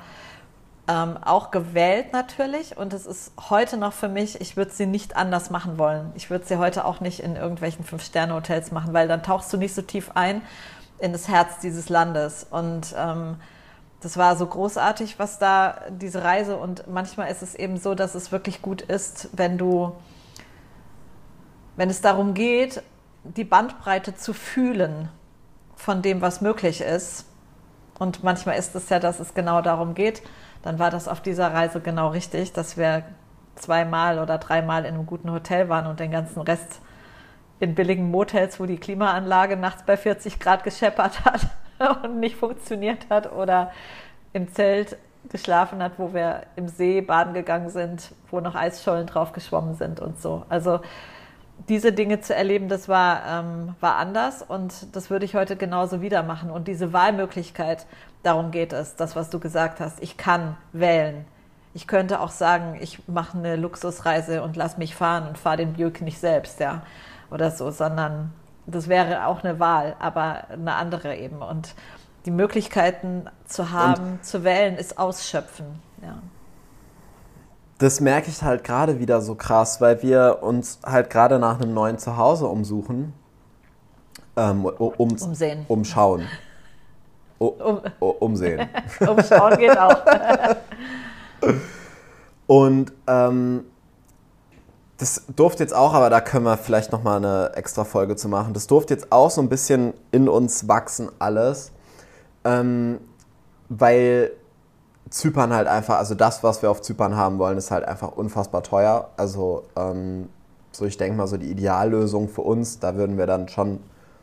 ähm, 0.88 1.16
auch 1.24 1.50
gewählt 1.50 2.12
natürlich. 2.12 2.76
Und 2.76 2.92
es 2.92 3.06
ist 3.06 3.32
heute 3.48 3.76
noch 3.76 3.92
für 3.92 4.08
mich, 4.08 4.40
ich 4.40 4.56
würde 4.56 4.72
sie 4.72 4.86
nicht 4.86 5.16
anders 5.16 5.50
machen 5.50 5.78
wollen. 5.78 6.12
Ich 6.14 6.30
würde 6.30 6.44
sie 6.46 6.56
heute 6.56 6.84
auch 6.84 7.00
nicht 7.00 7.20
in 7.20 7.36
irgendwelchen 7.36 7.84
Fünf-Sterne-Hotels 7.84 8.72
machen, 8.72 8.92
weil 8.92 9.08
dann 9.08 9.22
tauchst 9.22 9.52
du 9.52 9.56
nicht 9.56 9.74
so 9.74 9.82
tief 9.82 10.10
ein 10.14 10.42
in 10.98 11.12
das 11.12 11.28
Herz 11.28 11.60
dieses 11.62 11.88
Landes. 11.88 12.46
Und 12.50 12.94
ähm, 12.98 13.36
das 14.00 14.16
war 14.16 14.36
so 14.36 14.46
großartig, 14.46 15.18
was 15.18 15.38
da 15.38 15.76
diese 15.88 16.22
Reise 16.22 16.56
und 16.56 16.86
manchmal 16.88 17.30
ist 17.30 17.42
es 17.42 17.54
eben 17.54 17.78
so, 17.78 17.94
dass 17.94 18.14
es 18.14 18.32
wirklich 18.32 18.60
gut 18.60 18.82
ist, 18.82 19.30
wenn 19.32 19.56
du 19.56 19.92
wenn 21.76 21.90
es 21.90 22.00
darum 22.00 22.34
geht, 22.34 22.82
die 23.24 23.44
Bandbreite 23.44 24.14
zu 24.14 24.32
fühlen 24.32 25.08
von 25.76 26.02
dem, 26.02 26.20
was 26.20 26.40
möglich 26.40 26.80
ist. 26.80 27.26
Und 27.98 28.22
manchmal 28.22 28.58
ist 28.58 28.74
es 28.74 28.88
ja, 28.88 28.98
dass 28.98 29.20
es 29.20 29.34
genau 29.34 29.62
darum 29.62 29.94
geht. 29.94 30.22
Dann 30.62 30.78
war 30.78 30.90
das 30.90 31.08
auf 31.08 31.20
dieser 31.20 31.52
Reise 31.52 31.80
genau 31.80 32.08
richtig, 32.08 32.52
dass 32.52 32.76
wir 32.76 33.04
zweimal 33.54 34.18
oder 34.18 34.38
dreimal 34.38 34.84
in 34.84 34.94
einem 34.94 35.06
guten 35.06 35.30
Hotel 35.30 35.68
waren 35.68 35.86
und 35.86 36.00
den 36.00 36.10
ganzen 36.10 36.40
Rest 36.40 36.80
in 37.60 37.74
billigen 37.74 38.10
Motels, 38.10 38.58
wo 38.58 38.66
die 38.66 38.78
Klimaanlage 38.78 39.56
nachts 39.56 39.84
bei 39.84 39.96
40 39.96 40.40
Grad 40.40 40.64
gescheppert 40.64 41.24
hat 41.24 41.46
und 42.04 42.18
nicht 42.18 42.36
funktioniert 42.36 43.08
hat 43.10 43.32
oder 43.32 43.72
im 44.32 44.52
Zelt 44.52 44.96
geschlafen 45.30 45.82
hat, 45.82 45.92
wo 45.98 46.12
wir 46.12 46.42
im 46.56 46.68
See 46.68 47.00
baden 47.00 47.32
gegangen 47.32 47.70
sind, 47.70 48.12
wo 48.30 48.40
noch 48.40 48.54
Eisschollen 48.54 49.06
drauf 49.06 49.32
geschwommen 49.32 49.74
sind 49.74 50.00
und 50.00 50.20
so. 50.20 50.44
Also 50.48 50.80
diese 51.68 51.92
Dinge 51.92 52.20
zu 52.20 52.34
erleben, 52.34 52.68
das 52.68 52.88
war, 52.88 53.22
ähm, 53.26 53.74
war 53.80 53.96
anders 53.96 54.42
und 54.42 54.94
das 54.94 55.10
würde 55.10 55.24
ich 55.24 55.34
heute 55.34 55.56
genauso 55.56 56.00
wieder 56.00 56.22
machen. 56.22 56.50
Und 56.50 56.68
diese 56.68 56.92
Wahlmöglichkeit, 56.92 57.86
darum 58.22 58.50
geht 58.50 58.72
es, 58.72 58.96
das, 58.96 59.16
was 59.16 59.30
du 59.30 59.40
gesagt 59.40 59.80
hast. 59.80 60.02
Ich 60.02 60.16
kann 60.16 60.56
wählen. 60.72 61.24
Ich 61.72 61.86
könnte 61.86 62.20
auch 62.20 62.30
sagen, 62.30 62.78
ich 62.80 63.08
mache 63.08 63.38
eine 63.38 63.56
Luxusreise 63.56 64.42
und 64.42 64.56
lass 64.56 64.78
mich 64.78 64.94
fahren 64.94 65.26
und 65.26 65.38
fahre 65.38 65.58
den 65.58 65.72
Buick 65.74 66.02
nicht 66.02 66.18
selbst, 66.18 66.60
ja, 66.60 66.82
oder 67.30 67.50
so, 67.50 67.70
sondern 67.70 68.32
das 68.66 68.88
wäre 68.88 69.26
auch 69.26 69.42
eine 69.42 69.58
Wahl, 69.58 69.96
aber 69.98 70.44
eine 70.50 70.74
andere 70.74 71.16
eben. 71.16 71.42
Und 71.42 71.74
die 72.26 72.30
Möglichkeiten 72.30 73.26
zu 73.44 73.70
haben, 73.70 74.12
und 74.12 74.24
zu 74.24 74.44
wählen, 74.44 74.76
ist 74.76 74.98
ausschöpfen, 74.98 75.66
ja 76.02 76.18
das 77.78 78.00
merke 78.00 78.30
ich 78.30 78.42
halt 78.42 78.64
gerade 78.64 78.98
wieder 79.00 79.20
so 79.20 79.34
krass, 79.34 79.80
weil 79.80 80.02
wir 80.02 80.38
uns 80.42 80.78
halt 80.84 81.10
gerade 81.10 81.38
nach 81.38 81.60
einem 81.60 81.74
neuen 81.74 81.98
Zuhause 81.98 82.46
umsuchen. 82.46 83.12
Ähm, 84.36 84.64
um, 84.64 85.12
Umsehen. 85.12 85.64
Umschauen. 85.68 86.26
um, 87.38 87.80
umsehen. 87.98 88.68
Umschauen 89.00 89.56
geht 89.58 89.78
auch. 89.78 89.96
Und 92.46 92.92
ähm, 93.06 93.64
das 94.98 95.24
durfte 95.34 95.62
jetzt 95.62 95.74
auch, 95.74 95.92
aber 95.94 96.10
da 96.10 96.20
können 96.20 96.44
wir 96.44 96.56
vielleicht 96.56 96.92
nochmal 96.92 97.16
eine 97.16 97.52
extra 97.54 97.84
Folge 97.84 98.16
zu 98.16 98.28
machen. 98.28 98.54
Das 98.54 98.66
durfte 98.66 98.94
jetzt 98.94 99.10
auch 99.10 99.30
so 99.30 99.40
ein 99.40 99.48
bisschen 99.48 99.94
in 100.12 100.28
uns 100.28 100.68
wachsen, 100.68 101.10
alles. 101.18 101.72
Ähm, 102.44 103.00
weil 103.68 104.32
Zypern 105.14 105.52
halt 105.52 105.68
einfach, 105.68 105.98
also 105.98 106.16
das, 106.16 106.42
was 106.42 106.60
wir 106.60 106.72
auf 106.72 106.82
Zypern 106.82 107.14
haben 107.14 107.38
wollen, 107.38 107.56
ist 107.56 107.70
halt 107.70 107.84
einfach 107.84 108.10
unfassbar 108.16 108.64
teuer. 108.64 109.10
Also 109.16 109.62
ähm, 109.76 110.28
so 110.72 110.86
ich 110.86 110.96
denke 110.96 111.16
mal 111.16 111.28
so 111.28 111.36
die 111.36 111.52
Ideallösung 111.52 112.28
für 112.28 112.40
uns, 112.40 112.80
da 112.80 112.96
würden 112.96 113.16
wir 113.16 113.26
dann 113.26 113.46
schon 113.48 113.78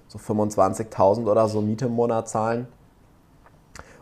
so 0.10 0.20
25.000 0.20 1.28
oder 1.28 1.48
so 1.48 1.62
Miete 1.62 1.86
im 1.86 1.94
Monat 1.94 2.28
zahlen. 2.28 2.68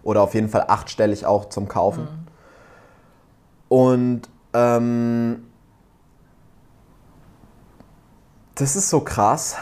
Oder 0.02 0.24
auf 0.24 0.34
jeden 0.34 0.50
Fall 0.50 0.66
achtstellig 0.68 1.28
auch 1.28 1.50
zum 1.50 1.68
Kaufen. 1.68 2.06
Mhm. 2.06 2.28
Und 3.70 4.22
ähm, 4.54 5.46
das 8.56 8.76
ist 8.76 8.90
so 8.90 9.02
krass, 9.02 9.58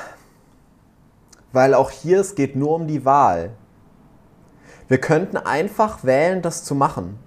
weil 1.51 1.73
auch 1.73 1.91
hier 1.91 2.21
es 2.21 2.35
geht 2.35 2.55
nur 2.55 2.73
um 2.75 2.87
die 2.87 3.03
Wahl. 3.03 3.51
Wir 4.87 4.99
könnten 4.99 5.37
einfach 5.37 6.03
wählen, 6.03 6.41
das 6.41 6.63
zu 6.63 6.75
machen. 6.75 7.19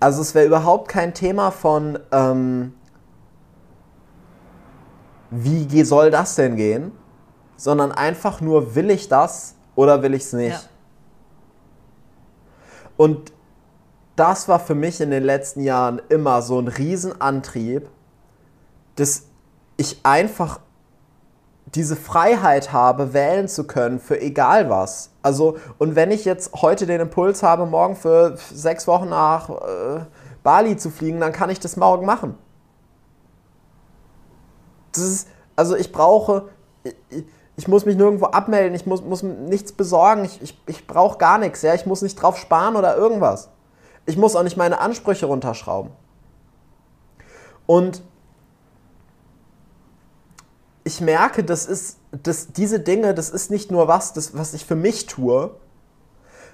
Also 0.00 0.20
es 0.20 0.34
wäre 0.34 0.46
überhaupt 0.46 0.88
kein 0.88 1.14
Thema 1.14 1.50
von, 1.50 1.98
ähm, 2.10 2.74
wie 5.30 5.82
soll 5.84 6.10
das 6.10 6.34
denn 6.34 6.56
gehen, 6.56 6.92
sondern 7.56 7.92
einfach 7.92 8.40
nur, 8.40 8.74
will 8.74 8.90
ich 8.90 9.08
das 9.08 9.54
oder 9.74 10.02
will 10.02 10.14
ich 10.14 10.22
es 10.22 10.32
nicht. 10.32 10.50
Ja. 10.50 10.60
Und 12.96 13.32
das 14.16 14.48
war 14.48 14.60
für 14.60 14.74
mich 14.74 15.00
in 15.00 15.10
den 15.10 15.22
letzten 15.22 15.62
Jahren 15.62 16.02
immer 16.08 16.42
so 16.42 16.58
ein 16.58 16.68
Riesenantrieb, 16.68 17.88
dass 18.96 19.24
ich 19.76 20.00
einfach 20.02 20.60
diese 21.74 21.96
Freiheit 21.96 22.72
habe, 22.72 23.14
wählen 23.14 23.48
zu 23.48 23.66
können 23.66 23.98
für 23.98 24.20
egal 24.20 24.68
was. 24.68 25.10
Also, 25.22 25.56
und 25.78 25.96
wenn 25.96 26.10
ich 26.10 26.24
jetzt 26.24 26.52
heute 26.60 26.86
den 26.86 27.00
Impuls 27.00 27.42
habe, 27.42 27.64
morgen 27.64 27.96
für 27.96 28.36
sechs 28.36 28.86
Wochen 28.86 29.08
nach 29.08 29.48
äh, 29.48 30.04
Bali 30.42 30.76
zu 30.76 30.90
fliegen, 30.90 31.20
dann 31.20 31.32
kann 31.32 31.48
ich 31.48 31.60
das 31.60 31.76
morgen 31.76 32.04
machen. 32.04 32.36
Das 34.92 35.02
ist, 35.04 35.28
also 35.56 35.74
ich 35.74 35.92
brauche, 35.92 36.50
ich, 36.84 37.24
ich 37.56 37.68
muss 37.68 37.86
mich 37.86 37.96
nirgendwo 37.96 38.26
abmelden, 38.26 38.74
ich 38.74 38.84
muss, 38.84 39.02
muss 39.02 39.22
nichts 39.22 39.72
besorgen, 39.72 40.24
ich, 40.26 40.42
ich, 40.42 40.60
ich 40.66 40.86
brauche 40.86 41.16
gar 41.16 41.38
nichts, 41.38 41.62
ja, 41.62 41.72
ich 41.72 41.86
muss 41.86 42.02
nicht 42.02 42.16
drauf 42.16 42.36
sparen 42.36 42.76
oder 42.76 42.96
irgendwas. 42.96 43.48
Ich 44.04 44.18
muss 44.18 44.36
auch 44.36 44.42
nicht 44.42 44.56
meine 44.58 44.80
Ansprüche 44.80 45.26
runterschrauben. 45.26 45.92
Und 47.66 48.02
ich 50.84 51.00
merke, 51.00 51.44
das 51.44 51.66
ist, 51.66 51.98
das, 52.10 52.52
diese 52.52 52.80
Dinge, 52.80 53.14
das 53.14 53.30
ist 53.30 53.50
nicht 53.50 53.70
nur 53.70 53.88
was, 53.88 54.12
das, 54.12 54.36
was 54.36 54.54
ich 54.54 54.64
für 54.64 54.74
mich 54.74 55.06
tue, 55.06 55.54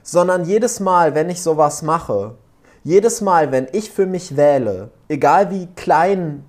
sondern 0.03 0.45
jedes 0.45 0.81
Mal, 0.81 1.15
wenn 1.15 1.31
ich 1.31 1.43
sowas 1.43 1.83
mache, 1.83 2.37
jedes 2.85 3.21
Mal, 3.21 3.53
wenn 3.53 3.69
ich 3.73 3.91
für 3.91 4.07
mich 4.07 4.37
wähle, 4.37 4.91
egal 5.09 5.51
wie 5.51 5.67
klein 5.77 6.45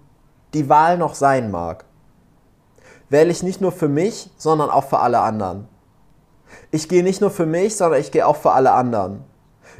die 0.53 0.69
Wahl 0.69 0.97
noch 0.97 1.15
sein 1.15 1.51
mag, 1.51 1.85
wähle 3.09 3.31
ich 3.31 3.43
nicht 3.43 3.61
nur 3.61 3.71
für 3.71 3.89
mich, 3.89 4.29
sondern 4.37 4.69
auch 4.69 4.85
für 4.85 4.99
alle 4.99 5.19
anderen. 5.19 5.67
Ich 6.71 6.89
gehe 6.89 7.03
nicht 7.03 7.21
nur 7.21 7.31
für 7.31 7.45
mich, 7.45 7.75
sondern 7.75 7.99
ich 7.99 8.11
gehe 8.11 8.25
auch 8.25 8.35
für 8.35 8.51
alle 8.51 8.71
anderen. 8.71 9.23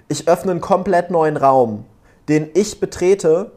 Ich 0.08 0.28
öffne 0.28 0.52
einen 0.52 0.62
komplett 0.62 1.12
neuen 1.12 1.38
Raum, 1.38 1.86
den 2.28 2.50
ich 2.54 2.80
betrete, 2.80 3.52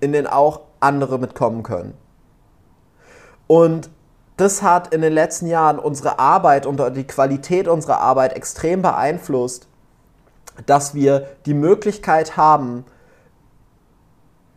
in 0.00 0.12
den 0.12 0.26
auch 0.26 0.60
andere 0.80 1.18
mitkommen 1.18 1.62
können. 1.62 1.94
Und 3.50 3.90
das 4.36 4.62
hat 4.62 4.94
in 4.94 5.00
den 5.00 5.12
letzten 5.12 5.48
Jahren 5.48 5.80
unsere 5.80 6.20
Arbeit 6.20 6.66
und 6.66 6.80
die 6.94 7.04
Qualität 7.04 7.66
unserer 7.66 7.98
Arbeit 7.98 8.34
extrem 8.34 8.80
beeinflusst, 8.80 9.66
dass 10.66 10.94
wir 10.94 11.26
die 11.46 11.54
Möglichkeit 11.54 12.36
haben, 12.36 12.84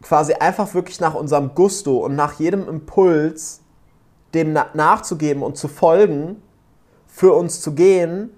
quasi 0.04 0.36
einfach 0.36 0.76
wirklich 0.76 1.00
nach 1.00 1.16
unserem 1.16 1.56
Gusto 1.56 2.06
und 2.06 2.16
nach 2.16 2.34
jedem 2.34 2.70
Impuls 2.70 3.62
dem 4.36 4.54
nachzugeben 4.54 5.42
und 5.42 5.58
zu 5.58 5.70
folgen, 5.70 6.44
für 7.08 7.34
uns 7.34 7.62
zu 7.62 7.74
gehen 7.74 8.30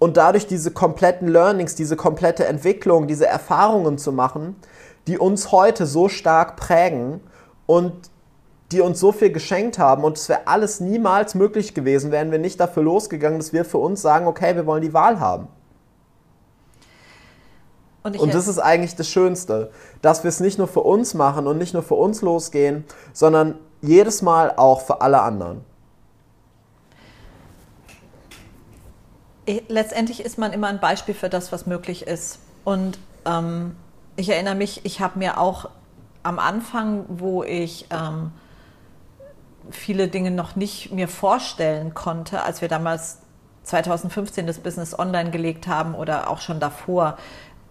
und 0.00 0.16
dadurch 0.16 0.48
diese 0.48 0.72
kompletten 0.72 1.28
Learnings, 1.28 1.76
diese 1.76 1.94
komplette 1.94 2.44
Entwicklung, 2.44 3.06
diese 3.06 3.28
Erfahrungen 3.28 3.98
zu 3.98 4.10
machen, 4.10 4.56
die 5.06 5.16
uns 5.16 5.52
heute 5.52 5.86
so 5.86 6.08
stark 6.08 6.56
prägen 6.56 7.20
und 7.66 8.10
die 8.72 8.80
uns 8.80 9.00
so 9.00 9.12
viel 9.12 9.30
geschenkt 9.30 9.78
haben 9.78 10.04
und 10.04 10.18
es 10.18 10.28
wäre 10.28 10.46
alles 10.46 10.80
niemals 10.80 11.34
möglich 11.34 11.74
gewesen, 11.74 12.10
wären 12.10 12.30
wir 12.30 12.38
nicht 12.38 12.60
dafür 12.60 12.82
losgegangen, 12.82 13.38
dass 13.38 13.52
wir 13.52 13.64
für 13.64 13.78
uns 13.78 14.02
sagen, 14.02 14.26
okay, 14.26 14.54
wir 14.56 14.66
wollen 14.66 14.82
die 14.82 14.92
Wahl 14.92 15.20
haben. 15.20 15.48
Und, 18.02 18.18
und 18.18 18.34
das 18.34 18.46
ist 18.46 18.58
eigentlich 18.58 18.94
das 18.94 19.08
Schönste, 19.08 19.70
dass 20.02 20.22
wir 20.22 20.28
es 20.28 20.40
nicht 20.40 20.58
nur 20.58 20.68
für 20.68 20.80
uns 20.80 21.14
machen 21.14 21.46
und 21.46 21.58
nicht 21.58 21.74
nur 21.74 21.82
für 21.82 21.94
uns 21.94 22.22
losgehen, 22.22 22.84
sondern 23.12 23.58
jedes 23.80 24.22
Mal 24.22 24.52
auch 24.56 24.82
für 24.82 25.00
alle 25.00 25.20
anderen. 25.20 25.64
Letztendlich 29.68 30.24
ist 30.24 30.36
man 30.36 30.52
immer 30.52 30.68
ein 30.68 30.78
Beispiel 30.78 31.14
für 31.14 31.30
das, 31.30 31.52
was 31.52 31.66
möglich 31.66 32.06
ist. 32.06 32.38
Und 32.64 32.98
ähm, 33.24 33.76
ich 34.16 34.28
erinnere 34.28 34.54
mich, 34.54 34.84
ich 34.84 35.00
habe 35.00 35.18
mir 35.18 35.38
auch 35.38 35.70
am 36.22 36.38
Anfang, 36.38 37.06
wo 37.08 37.42
ich 37.42 37.86
ähm, 37.90 38.32
viele 39.70 40.08
Dinge 40.08 40.30
noch 40.30 40.56
nicht 40.56 40.92
mir 40.92 41.08
vorstellen 41.08 41.94
konnte, 41.94 42.42
als 42.42 42.60
wir 42.60 42.68
damals 42.68 43.18
2015 43.64 44.46
das 44.46 44.60
Business 44.60 44.98
online 44.98 45.30
gelegt 45.30 45.66
haben 45.66 45.94
oder 45.94 46.30
auch 46.30 46.40
schon 46.40 46.60
davor, 46.60 47.18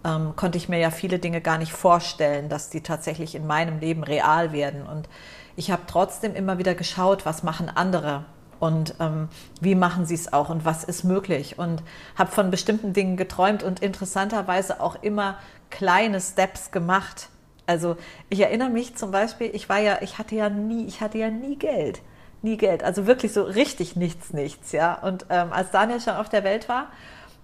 ähm, 0.04 0.34
konnte 0.36 0.58
ich 0.58 0.68
mir 0.68 0.78
ja 0.78 0.90
viele 0.90 1.18
Dinge 1.18 1.40
gar 1.40 1.58
nicht 1.58 1.72
vorstellen, 1.72 2.48
dass 2.48 2.70
die 2.70 2.82
tatsächlich 2.82 3.34
in 3.34 3.46
meinem 3.46 3.80
Leben 3.80 4.04
real 4.04 4.52
werden. 4.52 4.82
Und 4.86 5.08
ich 5.56 5.70
habe 5.70 5.82
trotzdem 5.86 6.34
immer 6.34 6.58
wieder 6.58 6.74
geschaut, 6.74 7.26
was 7.26 7.42
machen 7.42 7.68
andere 7.68 8.24
und 8.60 8.94
ähm, 9.00 9.28
wie 9.60 9.74
machen 9.74 10.06
sie 10.06 10.14
es 10.14 10.32
auch 10.32 10.50
und 10.50 10.64
was 10.64 10.84
ist 10.84 11.04
möglich 11.04 11.58
und 11.58 11.82
habe 12.16 12.30
von 12.30 12.50
bestimmten 12.50 12.92
Dingen 12.92 13.16
geträumt 13.16 13.62
und 13.62 13.80
interessanterweise 13.80 14.80
auch 14.80 15.02
immer 15.02 15.38
kleine 15.70 16.20
Steps 16.20 16.70
gemacht. 16.70 17.28
Also 17.68 17.96
ich 18.30 18.40
erinnere 18.40 18.70
mich 18.70 18.96
zum 18.96 19.10
Beispiel, 19.10 19.50
ich 19.52 19.68
war 19.68 19.78
ja, 19.78 19.98
ich 20.00 20.16
hatte 20.16 20.34
ja 20.34 20.48
nie, 20.48 20.86
ich 20.86 21.02
hatte 21.02 21.18
ja 21.18 21.28
nie 21.28 21.56
Geld, 21.56 22.00
nie 22.40 22.56
Geld, 22.56 22.82
also 22.82 23.06
wirklich 23.06 23.32
so 23.32 23.42
richtig 23.42 23.94
nichts, 23.94 24.32
nichts, 24.32 24.72
ja. 24.72 24.94
Und 24.94 25.26
ähm, 25.28 25.52
als 25.52 25.70
Daniel 25.70 26.00
schon 26.00 26.14
auf 26.14 26.30
der 26.30 26.44
Welt 26.44 26.68
war 26.70 26.88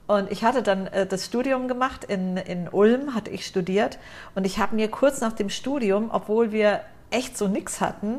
und 0.06 0.30
ich 0.30 0.44
hatte 0.44 0.62
dann 0.62 0.86
äh, 0.88 1.06
das 1.06 1.26
Studium 1.26 1.68
gemacht 1.68 2.04
in, 2.04 2.38
in 2.38 2.68
Ulm, 2.68 3.14
hatte 3.14 3.30
ich 3.30 3.46
studiert. 3.46 3.98
Und 4.34 4.44
ich 4.46 4.58
habe 4.58 4.74
mir 4.76 4.90
kurz 4.90 5.20
nach 5.20 5.32
dem 5.32 5.48
Studium, 5.48 6.10
obwohl 6.10 6.52
wir 6.52 6.80
echt 7.10 7.38
so 7.38 7.48
nichts 7.48 7.80
hatten, 7.80 8.18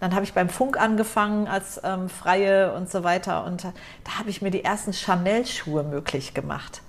dann 0.00 0.14
habe 0.14 0.24
ich 0.24 0.32
beim 0.32 0.48
Funk 0.48 0.80
angefangen 0.80 1.46
als 1.46 1.80
ähm, 1.84 2.08
Freie 2.08 2.72
und 2.74 2.90
so 2.90 3.04
weiter. 3.04 3.44
Und 3.44 3.64
da 3.64 4.18
habe 4.18 4.30
ich 4.30 4.40
mir 4.40 4.50
die 4.50 4.64
ersten 4.64 4.92
Chanel-Schuhe 4.92 5.82
möglich 5.82 6.32
gemacht. 6.32 6.82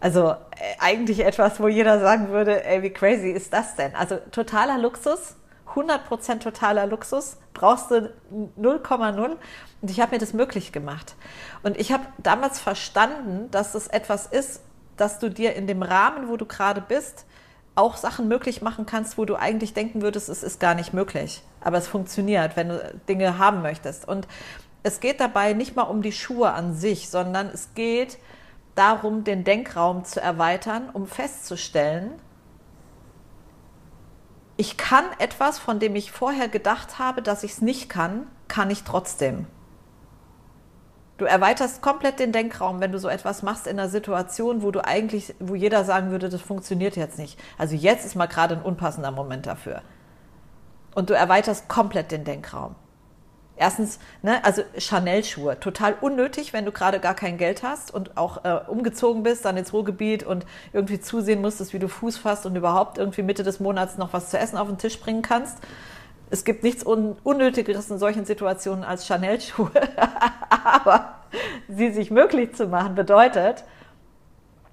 Also 0.00 0.30
äh, 0.30 0.36
eigentlich 0.78 1.20
etwas, 1.20 1.60
wo 1.60 1.68
jeder 1.68 2.00
sagen 2.00 2.28
würde, 2.28 2.64
ey, 2.64 2.82
wie 2.82 2.90
crazy 2.90 3.30
ist 3.30 3.52
das 3.52 3.74
denn? 3.76 3.94
Also 3.94 4.16
totaler 4.30 4.78
Luxus, 4.78 5.36
100% 5.74 6.38
totaler 6.38 6.86
Luxus, 6.86 7.36
brauchst 7.52 7.90
du 7.90 8.12
0,0. 8.60 9.36
Und 9.80 9.90
ich 9.90 10.00
habe 10.00 10.12
mir 10.12 10.18
das 10.18 10.32
möglich 10.32 10.72
gemacht. 10.72 11.14
Und 11.62 11.78
ich 11.78 11.92
habe 11.92 12.04
damals 12.18 12.60
verstanden, 12.60 13.50
dass 13.50 13.74
es 13.74 13.88
etwas 13.88 14.26
ist, 14.26 14.62
dass 14.96 15.18
du 15.18 15.30
dir 15.30 15.54
in 15.54 15.66
dem 15.66 15.82
Rahmen, 15.82 16.28
wo 16.28 16.36
du 16.36 16.46
gerade 16.46 16.80
bist, 16.80 17.24
auch 17.74 17.96
Sachen 17.96 18.26
möglich 18.26 18.60
machen 18.60 18.86
kannst, 18.86 19.18
wo 19.18 19.24
du 19.24 19.36
eigentlich 19.36 19.72
denken 19.72 20.02
würdest, 20.02 20.28
es 20.28 20.42
ist 20.42 20.58
gar 20.58 20.74
nicht 20.74 20.92
möglich. 20.92 21.42
Aber 21.60 21.78
es 21.78 21.86
funktioniert, 21.86 22.56
wenn 22.56 22.70
du 22.70 23.00
Dinge 23.08 23.38
haben 23.38 23.62
möchtest. 23.62 24.06
Und 24.06 24.26
es 24.82 24.98
geht 25.00 25.20
dabei 25.20 25.52
nicht 25.52 25.76
mal 25.76 25.82
um 25.82 26.02
die 26.02 26.12
Schuhe 26.12 26.52
an 26.52 26.74
sich, 26.74 27.08
sondern 27.08 27.46
es 27.46 27.74
geht 27.74 28.18
darum, 28.78 29.24
den 29.24 29.44
Denkraum 29.44 30.04
zu 30.04 30.20
erweitern, 30.20 30.88
um 30.92 31.06
festzustellen, 31.06 32.12
ich 34.56 34.76
kann 34.76 35.04
etwas, 35.18 35.58
von 35.58 35.78
dem 35.78 35.94
ich 35.94 36.10
vorher 36.10 36.48
gedacht 36.48 36.98
habe, 36.98 37.22
dass 37.22 37.44
ich 37.44 37.52
es 37.52 37.60
nicht 37.62 37.88
kann, 37.88 38.26
kann 38.48 38.70
ich 38.70 38.82
trotzdem. 38.82 39.46
Du 41.16 41.24
erweiterst 41.24 41.82
komplett 41.82 42.18
den 42.18 42.32
Denkraum, 42.32 42.80
wenn 42.80 42.92
du 42.92 42.98
so 42.98 43.08
etwas 43.08 43.42
machst 43.42 43.66
in 43.66 43.78
einer 43.78 43.88
Situation, 43.88 44.62
wo 44.62 44.70
du 44.70 44.84
eigentlich, 44.84 45.34
wo 45.38 45.54
jeder 45.54 45.84
sagen 45.84 46.10
würde, 46.10 46.28
das 46.28 46.40
funktioniert 46.40 46.96
jetzt 46.96 47.18
nicht. 47.18 47.38
Also 47.56 47.74
jetzt 47.74 48.04
ist 48.04 48.14
mal 48.14 48.26
gerade 48.26 48.56
ein 48.56 48.62
unpassender 48.62 49.10
Moment 49.10 49.46
dafür. 49.46 49.82
Und 50.94 51.10
du 51.10 51.14
erweiterst 51.14 51.68
komplett 51.68 52.10
den 52.10 52.24
Denkraum. 52.24 52.74
Erstens, 53.58 53.98
ne, 54.22 54.42
also 54.44 54.62
Chanel-Schuhe, 54.78 55.58
total 55.60 55.96
unnötig, 56.00 56.52
wenn 56.52 56.64
du 56.64 56.72
gerade 56.72 57.00
gar 57.00 57.14
kein 57.14 57.38
Geld 57.38 57.62
hast 57.62 57.92
und 57.92 58.16
auch 58.16 58.44
äh, 58.44 58.60
umgezogen 58.68 59.22
bist, 59.22 59.44
dann 59.44 59.56
ins 59.56 59.72
Ruhrgebiet 59.72 60.22
und 60.22 60.46
irgendwie 60.72 61.00
zusehen 61.00 61.40
musstest, 61.40 61.72
wie 61.72 61.78
du 61.78 61.88
Fuß 61.88 62.18
fasst 62.18 62.46
und 62.46 62.56
überhaupt 62.56 62.98
irgendwie 62.98 63.22
Mitte 63.22 63.42
des 63.42 63.60
Monats 63.60 63.98
noch 63.98 64.12
was 64.12 64.30
zu 64.30 64.38
essen 64.38 64.56
auf 64.56 64.68
den 64.68 64.78
Tisch 64.78 65.00
bringen 65.00 65.22
kannst 65.22 65.58
es 66.30 66.44
gibt 66.44 66.62
nichts 66.62 66.84
Un 66.84 67.16
Unnötigeres 67.24 67.90
in 67.90 67.98
solchen 67.98 68.24
Situationen 68.24 68.84
als 68.84 69.06
Chanel-Schuhe. 69.06 69.70
Aber 70.50 71.14
sie 71.68 71.90
sich 71.90 72.10
möglich 72.10 72.54
zu 72.54 72.66
machen, 72.66 72.94
bedeutet, 72.94 73.64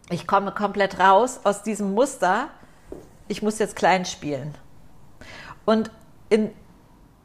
ich 0.09 0.27
komme 0.27 0.51
komplett 0.51 0.99
raus 0.99 1.41
aus 1.43 1.63
diesem 1.63 1.93
Muster, 1.93 2.49
ich 3.27 3.41
muss 3.41 3.59
jetzt 3.59 3.75
klein 3.75 4.05
spielen. 4.05 4.53
Und 5.65 5.89
in, 6.29 6.51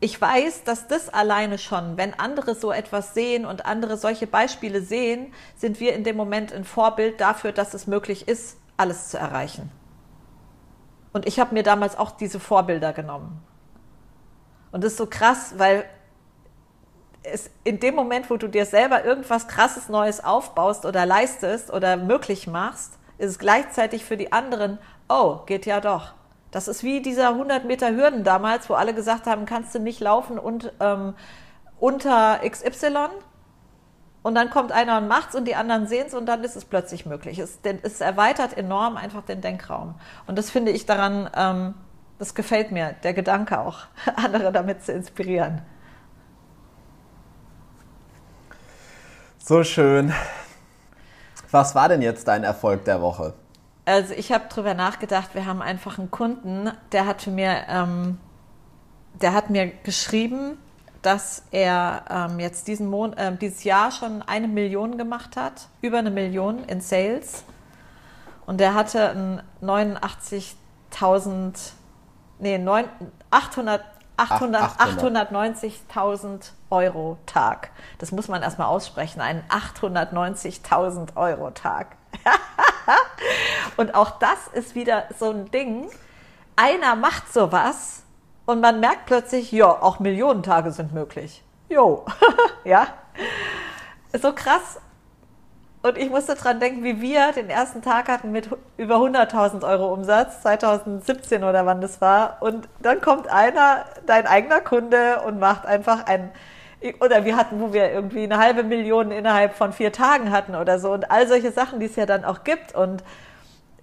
ich 0.00 0.18
weiß, 0.18 0.64
dass 0.64 0.88
das 0.88 1.10
alleine 1.10 1.58
schon, 1.58 1.98
wenn 1.98 2.18
andere 2.18 2.54
so 2.54 2.72
etwas 2.72 3.12
sehen 3.12 3.44
und 3.44 3.66
andere 3.66 3.98
solche 3.98 4.26
Beispiele 4.26 4.80
sehen, 4.80 5.32
sind 5.56 5.78
wir 5.78 5.94
in 5.94 6.04
dem 6.04 6.16
Moment 6.16 6.52
ein 6.54 6.64
Vorbild 6.64 7.20
dafür, 7.20 7.52
dass 7.52 7.74
es 7.74 7.86
möglich 7.86 8.26
ist, 8.26 8.56
alles 8.78 9.10
zu 9.10 9.18
erreichen. 9.18 9.70
Und 11.12 11.26
ich 11.26 11.38
habe 11.38 11.54
mir 11.54 11.62
damals 11.62 11.98
auch 11.98 12.12
diese 12.12 12.40
Vorbilder 12.40 12.94
genommen. 12.94 13.42
Und 14.72 14.84
das 14.84 14.92
ist 14.92 14.98
so 14.98 15.06
krass, 15.06 15.54
weil 15.58 15.84
es 17.22 17.50
in 17.64 17.80
dem 17.80 17.94
Moment, 17.94 18.30
wo 18.30 18.38
du 18.38 18.48
dir 18.48 18.64
selber 18.64 19.04
irgendwas 19.04 19.48
krasses 19.48 19.90
Neues 19.90 20.24
aufbaust 20.24 20.86
oder 20.86 21.04
leistest 21.04 21.70
oder 21.70 21.98
möglich 21.98 22.46
machst, 22.46 22.98
ist 23.18 23.30
es 23.30 23.38
gleichzeitig 23.38 24.04
für 24.04 24.16
die 24.16 24.32
anderen, 24.32 24.78
oh, 25.08 25.40
geht 25.44 25.66
ja 25.66 25.80
doch. 25.80 26.14
Das 26.50 26.68
ist 26.68 26.82
wie 26.82 27.00
dieser 27.00 27.30
100 27.30 27.64
Meter 27.64 27.94
Hürden 27.94 28.24
damals, 28.24 28.68
wo 28.68 28.74
alle 28.74 28.94
gesagt 28.94 29.26
haben, 29.26 29.46
kannst 29.46 29.74
du 29.74 29.78
nicht 29.78 30.00
laufen 30.00 30.38
und 30.38 30.72
ähm, 30.80 31.14
unter 31.78 32.40
XY. 32.48 33.08
Und 34.22 34.34
dann 34.34 34.50
kommt 34.50 34.72
einer 34.72 34.98
und 34.98 35.08
macht's 35.08 35.34
und 35.34 35.46
die 35.46 35.54
anderen 35.54 35.86
sehen's 35.86 36.12
und 36.12 36.26
dann 36.26 36.44
ist 36.44 36.56
es 36.56 36.64
plötzlich 36.64 37.06
möglich. 37.06 37.38
Es, 37.38 37.58
es 37.82 38.00
erweitert 38.00 38.56
enorm 38.56 38.96
einfach 38.96 39.22
den 39.22 39.40
Denkraum. 39.40 39.94
Und 40.26 40.36
das 40.36 40.50
finde 40.50 40.72
ich 40.72 40.84
daran 40.84 41.30
ähm, 41.34 41.74
das 42.20 42.34
gefällt 42.34 42.70
mir, 42.70 42.94
der 43.02 43.14
Gedanke 43.14 43.58
auch, 43.58 43.78
andere 44.16 44.52
damit 44.52 44.84
zu 44.84 44.92
inspirieren. 44.92 45.62
So 49.38 49.64
schön. 49.64 50.12
Was 51.50 51.74
war 51.74 51.88
denn 51.88 52.02
jetzt 52.02 52.28
dein 52.28 52.44
Erfolg 52.44 52.84
der 52.84 53.00
Woche? 53.00 53.32
Also 53.84 54.14
ich 54.14 54.32
habe 54.32 54.44
darüber 54.48 54.74
nachgedacht, 54.74 55.34
wir 55.34 55.46
haben 55.46 55.62
einfach 55.62 55.98
einen 55.98 56.10
Kunden, 56.10 56.70
der 56.92 57.06
hat 57.06 57.26
mir, 57.26 57.64
ähm, 57.68 58.18
der 59.20 59.32
hat 59.32 59.50
mir 59.50 59.68
geschrieben, 59.68 60.58
dass 61.02 61.44
er 61.50 62.04
ähm, 62.10 62.40
jetzt 62.40 62.68
diesen 62.68 62.88
Mon 62.88 63.12
äh, 63.14 63.34
dieses 63.36 63.64
Jahr 63.64 63.90
schon 63.90 64.22
eine 64.22 64.48
Million 64.48 64.98
gemacht 64.98 65.36
hat, 65.36 65.68
über 65.80 65.98
eine 65.98 66.10
Million 66.10 66.64
in 66.64 66.80
Sales. 66.80 67.44
Und 68.46 68.60
der 68.60 68.74
hatte 68.74 69.42
89.000 69.62 71.72
nee, 72.40 72.58
800, 73.30 73.84
800, 74.16 74.62
890.000 74.78 76.50
Euro 76.70 77.18
Tag. 77.26 77.70
Das 77.98 78.12
muss 78.12 78.28
man 78.28 78.42
erstmal 78.42 78.66
aussprechen, 78.66 79.20
einen 79.20 79.42
890.000 79.48 81.16
Euro 81.16 81.50
Tag. 81.50 81.96
und 83.76 83.94
auch 83.94 84.18
das 84.18 84.48
ist 84.53 84.74
wieder 84.74 85.05
so 85.18 85.31
ein 85.31 85.50
Ding. 85.50 85.90
Einer 86.57 86.96
macht 86.96 87.33
sowas 87.33 88.03
und 88.46 88.61
man 88.61 88.81
merkt 88.81 89.07
plötzlich, 89.07 89.53
ja, 89.53 89.68
auch 89.68 89.98
Millionentage 90.00 90.72
sind 90.72 90.92
möglich. 90.92 91.42
Jo, 91.68 92.05
ja. 92.64 92.88
So 94.20 94.33
krass. 94.33 94.81
Und 95.83 95.96
ich 95.96 96.11
musste 96.11 96.35
dran 96.35 96.61
denken, 96.61 96.85
wie 96.85 97.00
wir 97.00 97.33
den 97.33 97.48
ersten 97.48 97.81
Tag 97.81 98.09
hatten 98.09 98.33
mit 98.33 98.50
über 98.76 98.96
100.000 98.96 99.66
Euro 99.66 99.92
Umsatz, 99.92 100.42
2017 100.42 101.42
oder 101.42 101.64
wann 101.64 101.81
das 101.81 102.03
war. 102.03 102.37
Und 102.40 102.68
dann 102.83 103.00
kommt 103.00 103.29
einer, 103.29 103.87
dein 104.05 104.26
eigener 104.26 104.61
Kunde, 104.61 105.22
und 105.24 105.38
macht 105.38 105.64
einfach 105.64 106.05
ein, 106.07 106.31
oder 107.00 107.24
wir 107.24 107.36
hatten, 107.36 107.60
wo 107.60 107.72
wir 107.72 107.92
irgendwie 107.92 108.24
eine 108.24 108.38
halbe 108.38 108.62
Million 108.62 109.10
innerhalb 109.10 109.54
von 109.54 109.72
vier 109.72 109.92
Tagen 109.92 110.30
hatten 110.30 110.54
oder 110.54 110.78
so. 110.78 110.92
Und 110.92 111.10
all 111.10 111.28
solche 111.28 111.52
Sachen, 111.52 111.80
die 111.80 111.86
es 111.86 111.96
ja 111.96 112.06
dann 112.06 112.24
auch 112.24 112.42
gibt. 112.44 112.74
Und 112.74 113.04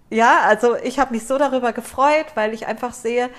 ja, 0.10 0.41
also 0.45 0.75
ich 0.75 0.99
habe 0.99 1.13
mich 1.13 1.27
so 1.27 1.38
darüber 1.38 1.73
gefreut, 1.73 2.27
weil 2.36 2.53
ich 2.53 2.65
einfach 2.65 2.93
sehe, 2.93 3.29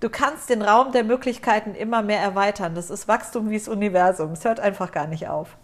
du 0.00 0.08
kannst 0.08 0.48
den 0.48 0.62
Raum 0.62 0.92
der 0.92 1.04
Möglichkeiten 1.04 1.74
immer 1.74 2.02
mehr 2.02 2.20
erweitern. 2.20 2.74
Das 2.74 2.90
ist 2.90 3.08
Wachstum 3.08 3.50
wie 3.50 3.58
das 3.58 3.68
Universum. 3.68 4.32
Es 4.32 4.44
hört 4.44 4.60
einfach 4.60 4.90
gar 4.90 5.06
nicht 5.06 5.28
auf. 5.28 5.56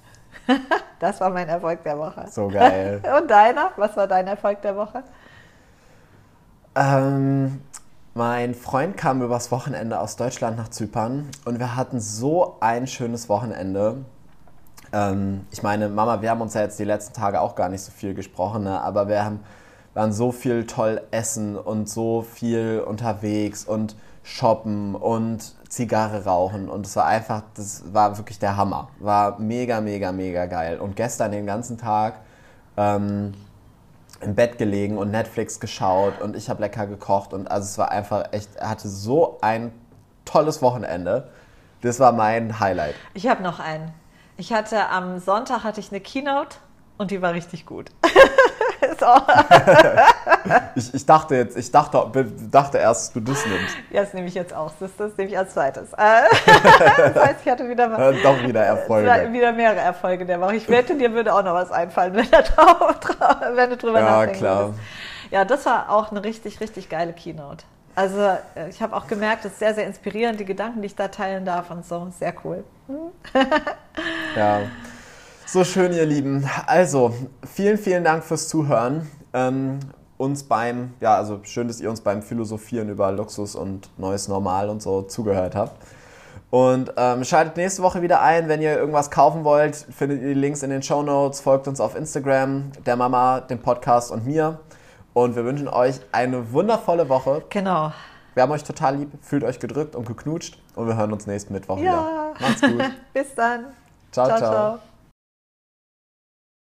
das 0.98 1.20
war 1.20 1.31
mein 1.31 1.48
Erfolg 1.48 1.83
der 1.85 1.98
Woche. 1.98 2.26
So 2.29 2.48
geil. 2.48 3.03
Und 3.20 3.31
deiner? 3.31 3.70
Was 3.76 3.96
war 3.96 4.07
dein 4.07 4.26
Erfolg 4.26 4.61
der 4.62 4.76
Woche? 4.76 5.03
Ähm, 6.74 7.62
mein 8.14 8.55
Freund 8.55 8.96
kam 8.96 9.23
übers 9.23 9.51
Wochenende 9.51 10.01
aus 10.01 10.16
Deutschland 10.16 10.57
nach 10.57 10.68
Zypern 10.68 11.29
und 11.44 11.59
wir 11.59 11.77
hatten 11.77 12.01
so 12.01 12.57
ein 12.61 12.87
schönes 12.87 13.29
Wochenende. 13.29 14.05
Ähm, 14.92 15.46
ich 15.51 15.62
meine, 15.62 15.88
Mama, 15.88 16.20
wir 16.20 16.31
haben 16.31 16.40
uns 16.40 16.55
ja 16.55 16.62
jetzt 16.62 16.79
die 16.79 16.85
letzten 16.85 17.14
Tage 17.14 17.40
auch 17.40 17.55
gar 17.55 17.68
nicht 17.68 17.83
so 17.83 17.92
viel 17.92 18.14
gesprochen, 18.14 18.64
ne? 18.64 18.81
aber 18.81 19.09
wir 19.09 19.25
haben, 19.25 19.40
waren 19.94 20.12
so 20.12 20.33
viel 20.33 20.66
toll 20.66 21.03
essen 21.12 21.57
und 21.57 21.88
so 21.88 22.23
viel 22.23 22.85
unterwegs 22.87 23.64
und 23.64 23.94
shoppen 24.23 24.94
und 24.94 25.55
Zigarre 25.68 26.25
rauchen 26.25 26.68
und 26.68 26.87
es 26.87 26.96
war 26.96 27.07
einfach, 27.07 27.42
das 27.55 27.85
war 27.92 28.18
wirklich 28.18 28.38
der 28.38 28.57
Hammer. 28.57 28.88
War 28.99 29.38
mega, 29.38 29.81
mega, 29.81 30.12
mega 30.12 30.46
geil. 30.46 30.81
Und 30.81 30.96
gestern 30.96 31.31
den 31.31 31.46
ganzen 31.46 31.79
Tag 31.79 32.20
ähm, 32.77 33.35
im 34.20 34.35
Bett 34.35 34.59
gelegen 34.59 34.98
und 34.98 35.11
Netflix 35.11 35.61
geschaut 35.61 36.20
und 36.20 36.37
ich 36.37 36.48
habe 36.50 36.61
lecker 36.61 36.87
gekocht 36.87 37.33
und 37.33 37.50
also 37.50 37.64
es 37.64 37.78
war 37.78 37.90
einfach 37.90 38.33
echt, 38.33 38.56
er 38.56 38.70
hatte 38.70 38.88
so 38.88 39.38
ein 39.40 39.72
tolles 40.24 40.62
Wochenende. 40.62 41.30
Das 41.83 41.98
war 41.98 42.12
mein 42.12 42.61
Highlight. 42.61 42.94
Ich 43.14 43.26
habe 43.26 43.42
noch 43.42 43.59
einen. 43.59 43.92
Ich 44.37 44.52
hatte 44.52 44.88
am 44.88 45.18
Sonntag 45.18 45.64
hatte 45.64 45.80
ich 45.80 45.90
eine 45.90 46.00
Keynote 46.00 46.59
und 46.98 47.11
die 47.11 47.22
war 47.22 47.33
richtig 47.33 47.66
gut. 47.66 47.90
so. 49.01 49.07
ich, 50.75 50.95
ich, 50.95 51.07
dachte 51.07 51.35
jetzt, 51.35 51.57
ich 51.57 51.71
dachte, 51.71 52.05
dachte 52.51 52.79
erst, 52.79 53.17
du 53.17 53.21
das 53.21 53.45
nimmst. 53.47 53.77
Ja, 53.91 54.03
das 54.03 54.15
nehme 54.15 54.29
ich 54.29 54.35
jetzt 54.35 54.55
auch. 54.55 54.71
Das, 54.79 54.91
das 54.97 55.17
nehme 55.17 55.31
ich 55.31 55.39
als 55.39 55.55
zweites. 55.55 55.91
Das 55.97 57.15
heißt, 57.15 57.37
ich 57.45 57.51
hatte 57.51 57.69
wieder 57.69 57.89
mal, 57.89 58.15
Doch 58.23 58.43
wieder 58.43 58.63
Erfolge. 58.63 59.33
Wieder 59.33 59.53
mehrere 59.53 59.81
Erfolge 59.81 60.27
der 60.27 60.41
Woche. 60.41 60.57
Ich 60.57 60.69
wette, 60.69 60.95
dir 60.95 61.13
würde 61.13 61.35
auch 61.35 61.43
noch 61.43 61.55
was 61.55 61.73
einfallen, 61.73 62.15
wenn, 62.15 62.31
drauf, 62.31 62.95
wenn 63.55 63.71
du 63.71 63.77
drüber 63.77 64.01
ja, 64.01 64.11
nachdenkst. 64.11 64.41
Ja, 64.41 64.55
klar. 64.55 64.75
Ja, 65.31 65.45
das 65.45 65.67
war 65.67 65.91
auch 65.91 66.11
eine 66.11 66.23
richtig, 66.23 66.61
richtig 66.61 66.89
geile 66.89 67.13
Keynote. 67.13 67.65
Also 67.95 68.21
äh, 68.55 68.69
ich 68.69 68.83
habe 68.83 68.97
auch 68.97 69.07
gemerkt, 69.07 69.45
es 69.45 69.53
ist 69.53 69.59
sehr, 69.59 69.75
sehr 69.75 69.87
inspirierend, 69.87 70.41
die 70.41 70.45
Gedanken, 70.45 70.83
die 70.83 70.87
ich 70.87 70.97
da 70.97 71.09
teilen 71.09 71.45
darf 71.45 71.71
und 71.71 71.85
so. 71.85 72.09
Sehr 72.19 72.35
cool. 72.45 72.65
ja. 74.37 74.61
So 75.53 75.65
schön, 75.65 75.93
ihr 75.93 76.07
Lieben. 76.07 76.49
Also, 76.67 77.13
vielen, 77.45 77.77
vielen 77.77 78.05
Dank 78.05 78.23
fürs 78.23 78.47
Zuhören. 78.47 79.11
Ähm, 79.33 79.81
uns 80.17 80.45
beim, 80.45 80.95
ja, 81.01 81.17
also 81.17 81.41
schön, 81.43 81.67
dass 81.67 81.81
ihr 81.81 81.91
uns 81.91 82.03
beim 82.03 82.23
Philosophieren 82.23 82.89
über 82.89 83.11
Luxus 83.11 83.57
und 83.57 83.91
neues 83.99 84.29
Normal 84.29 84.69
und 84.69 84.81
so 84.81 85.03
zugehört 85.03 85.57
habt. 85.57 85.85
Und 86.51 86.93
ähm, 86.97 87.25
schaltet 87.25 87.57
nächste 87.57 87.83
Woche 87.83 88.01
wieder 88.01 88.23
ein, 88.23 88.49
wenn 88.49 88.63
ihr 88.63 88.79
irgendwas 88.79 89.11
kaufen 89.11 89.43
wollt. 89.43 89.75
Findet 89.75 90.23
ihr 90.23 90.29
die 90.29 90.41
Links 90.41 90.63
in 90.63 90.71
den 90.71 90.85
Show 90.85 91.03
Notes. 91.03 91.41
Folgt 91.41 91.67
uns 91.67 91.81
auf 91.81 91.97
Instagram, 91.97 92.71
der 92.87 92.95
Mama, 92.95 93.41
dem 93.41 93.59
Podcast 93.59 94.13
und 94.13 94.25
mir. 94.25 94.61
Und 95.15 95.35
wir 95.35 95.45
wünschen 95.45 95.67
euch 95.67 95.97
eine 96.13 96.53
wundervolle 96.53 97.09
Woche. 97.09 97.43
Genau. 97.49 97.93
Wir 98.35 98.45
haben 98.45 98.53
euch 98.53 98.63
total 98.63 98.99
lieb, 98.99 99.11
fühlt 99.21 99.43
euch 99.43 99.59
gedrückt 99.59 99.97
und 99.97 100.07
geknutscht. 100.07 100.63
Und 100.77 100.87
wir 100.87 100.97
hören 100.97 101.13
uns 101.13 101.27
nächsten 101.27 101.53
Mittwoch 101.53 101.79
ja. 101.79 101.83
wieder. 101.83 102.35
Macht's 102.39 102.61
gut. 102.61 102.85
Bis 103.13 103.35
dann. 103.35 103.65
ciao. 104.13 104.27
ciao. 104.27 104.39
ciao. 104.39 104.53
ciao. 104.53 104.89